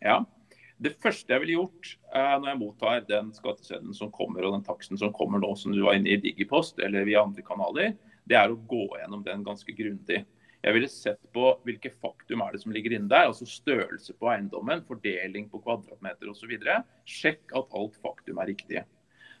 Ja, 0.00 0.22
det 0.82 0.96
første 1.02 1.34
jeg 1.34 1.44
ville 1.44 1.58
gjort 1.60 1.92
når 2.12 2.48
jeg 2.50 2.60
mottar 2.60 3.04
den 3.08 3.30
skatteseddelen 3.36 3.94
som 3.96 4.10
kommer 4.12 4.44
og 4.44 4.56
den 4.56 4.64
taksten 4.66 4.98
som 5.00 5.12
kommer 5.14 5.40
nå, 5.42 5.52
som 5.56 5.76
du 5.76 5.84
var 5.84 5.96
inne 5.96 6.16
i 6.16 6.20
Digipost 6.20 6.80
eller 6.82 7.06
via 7.08 7.22
andre 7.22 7.44
kanaler, 7.46 7.94
det 8.28 8.38
er 8.38 8.52
å 8.52 8.58
gå 8.68 8.86
gjennom 9.00 9.22
den 9.26 9.44
ganske 9.46 9.76
grundig. 9.76 10.22
Jeg 10.62 10.76
ville 10.76 10.88
sett 10.90 11.22
på 11.34 11.48
hvilke 11.66 11.90
faktum 11.98 12.42
er 12.44 12.54
det 12.54 12.60
som 12.62 12.72
ligger 12.74 12.94
inne 12.94 13.10
der. 13.10 13.26
altså 13.26 13.46
Størrelse 13.50 14.14
på 14.14 14.28
eiendommen, 14.30 14.84
fordeling 14.86 15.48
på 15.50 15.58
kvadratmeter 15.64 16.30
osv. 16.30 16.52
Sjekk 17.02 17.54
at 17.58 17.72
alt 17.78 17.96
faktum 17.98 18.38
er 18.38 18.52
riktig. 18.52 18.84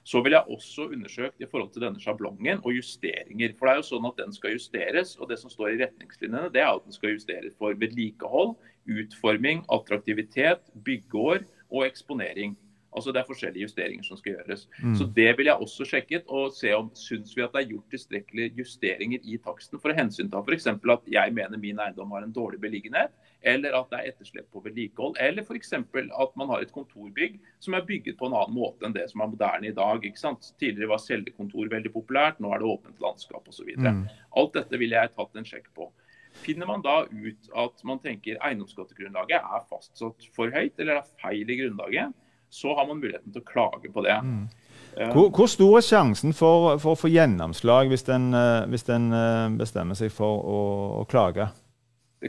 Så 0.02 0.18
vil 0.24 0.34
jeg 0.34 0.50
også 0.50 0.88
undersøkt 0.90 1.38
i 1.38 1.46
forhold 1.46 1.70
til 1.70 1.84
denne 1.84 2.02
sjablongen 2.02 2.58
og 2.64 2.74
justeringer. 2.74 3.54
For 3.54 3.68
det 3.68 3.72
er 3.72 3.78
jo 3.78 3.86
sånn 3.86 4.08
at 4.08 4.18
den 4.18 4.34
skal 4.34 4.56
justeres, 4.56 5.14
og 5.20 5.30
det 5.30 5.38
som 5.38 5.52
står 5.52 5.76
i 5.76 5.78
retningslinjene, 5.84 6.50
det 6.50 6.64
er 6.64 6.72
at 6.72 6.88
den 6.88 6.96
skal 6.96 7.14
justeres 7.14 7.54
for 7.54 7.78
vedlikehold, 7.78 8.56
utforming, 8.90 9.62
attraktivitet, 9.70 10.66
byggeår 10.82 11.46
og 11.70 11.86
eksponering. 11.86 12.58
Altså 12.92 13.12
Det 13.12 13.22
er 13.22 13.28
forskjellige 13.28 13.66
justeringer 13.66 14.04
som 14.04 14.18
skal 14.20 14.36
gjøres. 14.36 14.66
Mm. 14.82 14.94
Så 14.98 15.06
Det 15.16 15.28
vil 15.38 15.48
jeg 15.48 15.66
også 15.66 15.86
sjekket 15.88 16.28
og 16.28 16.52
se 16.56 16.72
om 16.76 16.90
syns 16.98 17.32
vi 17.36 17.44
at 17.44 17.54
det 17.54 17.62
er 17.62 17.70
gjort 17.70 17.94
tilstrekkelige 17.94 18.54
justeringer 18.58 19.24
i 19.24 19.38
taksten 19.40 19.80
for 19.80 19.92
å 19.92 19.96
hensynta 19.96 20.42
f.eks. 20.42 20.66
at 20.68 21.08
jeg 21.08 21.32
mener 21.32 21.58
min 21.58 21.80
eiendom 21.80 22.12
har 22.12 22.26
en 22.26 22.34
dårlig 22.34 22.60
beliggenhet, 22.60 23.14
eller 23.42 23.74
at 23.78 23.88
det 23.90 23.98
er 23.98 24.10
etterslep 24.12 24.50
på 24.52 24.62
vedlikehold, 24.64 25.16
eller 25.20 25.42
f.eks. 25.42 25.72
at 25.72 26.36
man 26.36 26.52
har 26.52 26.62
et 26.62 26.74
kontorbygg 26.74 27.40
som 27.60 27.74
er 27.74 27.86
bygget 27.88 28.18
på 28.18 28.28
en 28.28 28.36
annen 28.36 28.56
måte 28.56 28.86
enn 28.86 28.94
det 28.94 29.08
som 29.10 29.24
er 29.24 29.32
moderne 29.32 29.70
i 29.70 29.76
dag. 29.76 30.04
ikke 30.04 30.20
sant? 30.20 30.52
Tidligere 30.60 30.92
var 30.92 31.02
cellekontor 31.02 31.72
veldig 31.72 31.92
populært, 31.96 32.40
nå 32.40 32.52
er 32.52 32.62
det 32.62 32.70
åpent 32.70 33.02
landskap 33.02 33.48
osv. 33.48 33.72
Mm. 33.78 34.06
Alt 34.36 34.56
dette 34.58 34.78
ville 34.78 35.00
jeg 35.00 35.16
tatt 35.16 35.36
en 35.36 35.48
sjekk 35.48 35.72
på. 35.74 35.88
Finner 36.32 36.66
man 36.66 36.82
da 36.82 37.02
ut 37.04 37.48
at 37.60 37.82
man 37.84 38.00
tenker 38.02 38.40
eiendomsskattegrunnlaget 38.40 39.36
er 39.36 39.64
fastsatt 39.68 40.28
for 40.36 40.52
høyt 40.54 40.80
eller 40.80 41.02
er 41.02 41.10
feil 41.20 41.50
i 41.50 41.58
grunnlaget, 41.60 42.14
så 42.52 42.74
har 42.76 42.86
man 42.86 43.00
muligheten 43.00 43.32
til 43.32 43.40
å 43.40 43.48
klage 43.48 43.88
på 43.92 44.04
det. 44.04 44.18
Mm. 44.20 44.44
Hvor, 44.92 45.30
hvor, 45.32 45.48
stor 45.48 45.78
er 45.78 45.84
sjansen 45.86 46.34
for, 46.36 46.74
for 46.82 46.92
å 46.92 47.00
få 47.00 47.08
gjennomslag 47.08 47.88
hvis 47.88 48.04
en, 48.12 48.28
eh, 48.36 48.66
hvis 48.68 48.84
en 48.92 49.08
eh, 49.16 49.54
bestemmer 49.56 49.96
seg 49.96 50.12
for 50.12 50.42
å, 50.44 50.58
å 51.00 51.06
klage? 51.08 51.46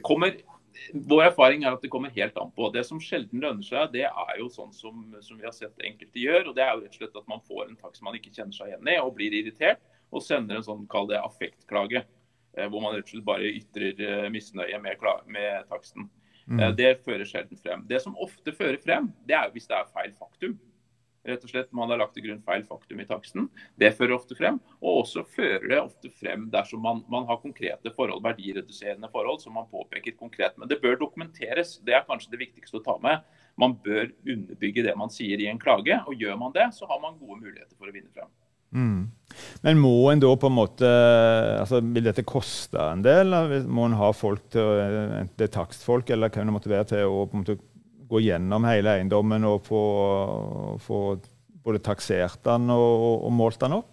Kommer, 0.08 0.38
vår 0.94 1.26
erfaring 1.26 1.66
er 1.66 1.76
at 1.76 1.84
det 1.84 1.92
kommer 1.92 2.14
helt 2.16 2.40
an 2.40 2.54
på. 2.56 2.70
Det 2.72 2.86
som 2.88 3.02
sjelden 3.04 3.44
lønner 3.44 3.68
seg, 3.68 3.92
det 3.92 4.06
er 4.08 4.40
jo 4.40 4.48
sånn 4.54 4.72
som, 4.72 5.04
som, 5.20 5.42
vi 5.42 5.48
har 5.48 5.56
sett 5.56 5.84
enkelte 5.84 6.24
gjør. 6.24 6.50
og 6.50 6.56
Det 6.56 6.64
er 6.64 6.72
jo 6.72 6.86
rett 6.86 6.96
og 6.96 7.02
slett 7.02 7.20
at 7.20 7.30
man 7.36 7.44
får 7.44 7.68
en 7.68 7.80
takst 7.84 8.06
man 8.08 8.16
ikke 8.16 8.32
kjenner 8.32 8.56
seg 8.56 8.72
igjen 8.72 8.92
i, 8.96 8.98
og 9.04 9.14
blir 9.20 9.36
irritert 9.42 9.84
og 10.14 10.24
sender 10.24 10.62
en 10.62 10.66
sånn, 10.66 10.88
kall 10.88 11.12
det 11.12 11.20
affektklage. 11.20 12.06
Eh, 12.56 12.70
hvor 12.70 12.80
man 12.80 12.96
rett 12.96 13.10
og 13.10 13.18
slett 13.18 13.28
bare 13.28 13.52
ytrer 13.60 14.32
misnøye 14.32 14.80
med, 14.80 15.04
med 15.36 15.68
taksten. 15.68 16.08
Mm. 16.48 16.60
Eh, 16.60 16.76
det 16.76 16.92
fører 17.06 17.28
sjelden 17.28 17.60
frem. 17.60 17.88
Det 17.88 18.02
som 18.04 18.18
ofte 18.22 18.54
fører 18.56 18.80
frem, 18.84 19.10
det 19.28 19.38
er 19.38 19.52
hvis 19.54 19.68
det 19.70 19.78
er 19.78 19.92
feil 19.94 20.14
faktum. 20.18 20.60
Rett 21.24 21.44
og 21.46 21.52
slett 21.54 21.70
Man 21.72 21.88
har 21.88 22.02
lagt 22.02 22.18
til 22.18 22.26
grunn 22.26 22.42
feil 22.44 22.66
faktum 22.68 23.00
i 23.00 23.08
taksten. 23.08 23.46
Det 23.80 23.94
fører 23.96 24.18
ofte 24.18 24.36
frem. 24.36 24.60
Og 24.82 25.04
også 25.06 25.24
fører 25.24 25.70
det 25.72 25.80
ofte 25.80 26.12
frem 26.12 26.50
dersom 26.52 26.84
man, 26.84 27.00
man 27.12 27.28
har 27.30 27.40
konkrete 27.40 27.94
forhold, 27.96 28.24
verdireduserende 28.26 29.08
forhold 29.12 29.40
som 29.44 29.56
man 29.56 29.70
påpeker 29.72 30.18
konkret. 30.20 30.58
Men 30.60 30.68
det 30.68 30.82
bør 30.84 31.00
dokumenteres. 31.06 31.78
Det 31.86 31.96
er 31.96 32.04
kanskje 32.10 32.36
det 32.36 32.44
viktigste 32.44 32.82
å 32.82 32.84
ta 32.84 32.98
med. 33.04 33.24
Man 33.56 33.78
bør 33.86 34.10
underbygge 34.28 34.84
det 34.84 34.98
man 35.00 35.14
sier 35.14 35.40
i 35.40 35.48
en 35.48 35.62
klage. 35.62 36.02
og 36.04 36.20
Gjør 36.20 36.40
man 36.44 36.56
det, 36.56 36.68
så 36.76 36.90
har 36.92 37.00
man 37.00 37.20
gode 37.22 37.40
muligheter 37.40 37.78
for 37.78 37.88
å 37.88 37.96
vinne 37.96 38.12
frem. 38.12 38.28
Mm. 38.74 39.12
Men 39.66 39.82
må 39.82 39.96
en 40.12 40.22
da 40.22 40.32
på 40.38 40.50
en 40.50 40.56
måte 40.56 40.90
altså 41.60 41.80
Vil 41.82 42.06
dette 42.06 42.26
koste 42.28 42.78
en 42.82 43.04
del? 43.06 43.34
Må 43.66 43.88
en 43.88 43.98
ha 43.98 44.10
folk 44.16 44.48
til 44.54 44.82
enten 44.84 45.32
det 45.40 45.48
er 45.48 45.56
takstfolk 45.56 46.10
eller 46.14 46.34
hvem 46.34 46.50
det 46.50 46.56
måtte 46.58 46.74
være, 46.74 46.90
til 46.94 47.06
å 47.10 47.24
på 47.30 47.38
en 47.38 47.46
måte 47.46 47.60
gå 48.10 48.22
gjennom 48.28 48.68
hele 48.70 48.98
eiendommen 48.98 49.48
og 49.50 49.64
få, 49.66 49.82
få 50.84 51.00
både 51.64 51.82
taksert 51.84 52.44
den 52.46 52.70
og, 52.74 53.24
og, 53.24 53.32
målt 53.34 53.60
den 53.64 53.80
opp? 53.80 53.90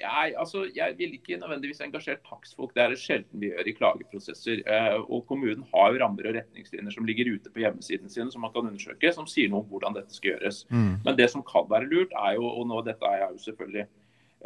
Jeg, 0.00 0.32
altså, 0.40 0.62
jeg 0.72 0.94
vil 0.96 1.18
ikke 1.18 1.36
nødvendigvis 1.36 1.82
engasjere 1.84 2.22
takstfolk. 2.24 2.70
Det 2.72 2.80
er 2.80 2.94
det 2.94 3.00
sjelden 3.02 3.42
vi 3.42 3.50
gjør 3.50 3.68
i 3.68 3.74
klageprosesser. 3.76 4.62
Eh, 4.64 4.94
og 5.02 5.26
Kommunen 5.28 5.66
har 5.74 5.90
jo 5.92 6.00
rammer 6.00 6.30
og 6.30 6.38
retningslinjer 6.38 6.94
som 6.94 7.04
ligger 7.04 7.34
ute 7.34 7.52
på 7.52 7.60
hjemmesiden 7.60 8.08
sin 8.08 8.30
som 8.32 8.40
man 8.46 8.54
kan 8.54 8.70
undersøke, 8.70 9.12
som 9.12 9.28
sier 9.28 9.52
noe 9.52 9.60
om 9.60 9.68
hvordan 9.68 9.98
dette 9.98 10.16
skal 10.16 10.32
gjøres. 10.32 10.62
Mm. 10.72 11.02
Men 11.04 11.18
det 11.20 11.28
som 11.34 11.44
kan 11.44 11.68
være 11.68 11.90
lurt, 11.90 12.16
er 12.16 12.38
jo, 12.38 12.48
og 12.48 12.64
nå 12.70 12.80
dette 12.86 13.12
er 13.12 13.26
jeg 13.26 13.34
jo 13.34 13.44
selvfølgelig 13.44 13.84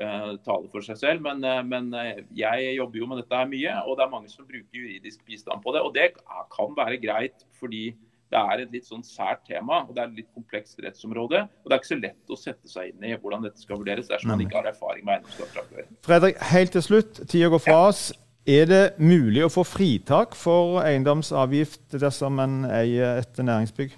uh, 0.01 0.33
tale 0.47 0.71
for 0.73 0.85
seg 0.87 0.99
selv. 1.01 1.23
Men, 1.27 1.45
uh, 1.45 1.61
men 1.67 1.93
uh, 1.95 2.25
jeg 2.37 2.73
jobber 2.79 3.03
jo 3.03 3.11
med 3.11 3.23
dette 3.23 3.39
her 3.39 3.51
mye, 3.51 3.77
og 3.85 3.99
det 3.99 4.07
er 4.07 4.17
mange 4.17 4.33
som 4.33 4.49
bruker 4.49 4.81
juridisk 4.81 5.23
bistand 5.29 5.63
på 5.65 5.77
det. 5.77 5.85
Og 5.85 5.95
det 5.97 6.11
kan 6.55 6.75
være 6.79 7.01
greit, 7.03 7.47
fordi 7.61 7.93
det 8.35 8.41
er 8.41 8.65
et 8.65 8.73
litt 8.75 8.87
sånn 8.89 9.05
sært 9.07 9.45
tema, 9.47 9.85
og 9.85 9.95
det 9.95 10.03
er 10.03 10.11
et 10.11 10.21
litt 10.23 10.31
komplekst 10.35 10.81
rettsområde. 10.83 11.45
Og 11.63 11.71
det 11.71 11.77
er 11.77 11.83
ikke 11.83 11.93
så 11.93 12.01
lett 12.01 12.33
å 12.35 12.39
sette 12.41 12.71
seg 12.71 12.91
inn 12.91 13.07
i 13.07 13.15
hvordan 13.15 13.47
dette 13.47 13.63
skal 13.63 13.79
vurderes 13.79 14.11
dersom 14.11 14.33
man 14.33 14.43
ikke 14.43 14.59
har 14.59 14.71
erfaring 14.73 15.07
med 15.07 15.21
eiendomsskatt. 15.21 15.93
Fredrik, 16.07 16.41
helt 16.51 16.75
til 16.75 16.87
slutt, 16.89 17.21
tida 17.31 17.53
går 17.53 17.63
fra 17.63 17.79
oss. 17.93 18.09
Er 18.45 18.67
det 18.69 18.83
mulig 19.01 19.45
å 19.47 19.53
få 19.53 19.63
fritak 19.65 20.35
for 20.37 20.83
eiendomsavgift 20.83 21.95
dersom 22.01 22.43
en 22.43 22.65
eier 22.69 23.23
et 23.23 23.39
næringsbygg? 23.41 23.95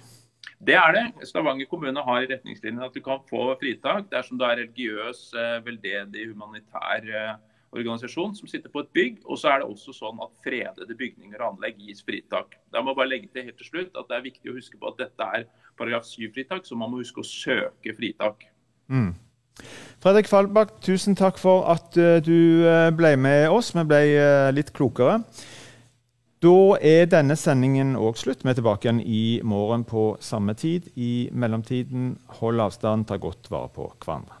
Det 0.57 0.73
er 0.73 0.93
det. 0.95 1.27
Stavanger 1.29 1.67
kommune 1.69 2.01
har 2.01 2.23
i 2.23 2.29
retningslinjene 2.31 2.87
at 2.87 2.95
du 2.95 3.01
kan 3.05 3.21
få 3.29 3.51
fritak 3.61 4.07
dersom 4.09 4.39
du 4.39 4.45
er 4.45 4.57
religiøs, 4.63 5.19
eh, 5.37 5.59
veldedig, 5.65 6.31
humanitær 6.31 7.05
eh, 7.05 7.35
organisasjon 7.77 8.33
som 8.35 8.49
sitter 8.49 8.71
på 8.73 8.81
et 8.81 8.89
bygg. 8.97 9.19
Og 9.25 9.37
så 9.37 9.51
er 9.51 9.61
det 9.61 9.69
også 9.69 9.93
sånn 9.93 10.17
at 10.25 10.33
fredede 10.45 10.97
bygninger 10.97 11.37
og 11.37 11.53
anlegg 11.53 11.77
gis 11.85 12.01
fritak. 12.01 12.57
Da 12.73 12.81
må 12.81 12.91
jeg 12.91 13.01
bare 13.01 13.11
legge 13.11 13.29
til 13.29 13.45
helt 13.45 13.57
til 13.61 13.69
slutt 13.69 14.01
at 14.01 14.09
det 14.09 14.17
er 14.17 14.25
viktig 14.25 14.49
å 14.49 14.57
huske 14.57 14.81
på 14.81 14.89
at 14.89 15.03
dette 15.03 15.29
er 15.37 15.45
paragraf 15.77 16.09
7-fritak, 16.09 16.65
så 16.65 16.79
man 16.79 16.89
må 16.89 17.03
huske 17.03 17.21
å 17.21 17.29
søke 17.29 17.93
fritak. 17.93 18.49
Mm. 18.89 19.13
Fredrik 20.01 20.29
Fallbakk, 20.29 20.73
tusen 20.85 21.17
takk 21.17 21.37
for 21.41 21.69
at 21.69 21.97
eh, 22.01 22.17
du 22.25 22.65
ble 22.97 23.13
med 23.21 23.45
oss. 23.53 23.75
Vi 23.77 23.85
ble 23.85 24.01
litt 24.57 24.73
klokere. 24.73 25.21
Da 26.37 26.77
er 26.85 27.07
denne 27.09 27.33
sendingen 27.33 27.95
òg 27.97 28.19
slutt. 28.21 28.43
Vi 28.45 28.51
er 28.51 28.57
tilbake 28.59 28.85
igjen 28.85 28.99
i 29.01 29.21
morgen 29.41 29.87
på 29.89 30.11
samme 30.21 30.53
tid. 30.53 30.91
I 30.93 31.29
mellomtiden, 31.33 32.11
hold 32.37 32.61
avstand, 32.61 33.07
ta 33.09 33.17
godt 33.17 33.49
vare 33.49 33.71
på 33.73 33.87
hverandre. 34.05 34.36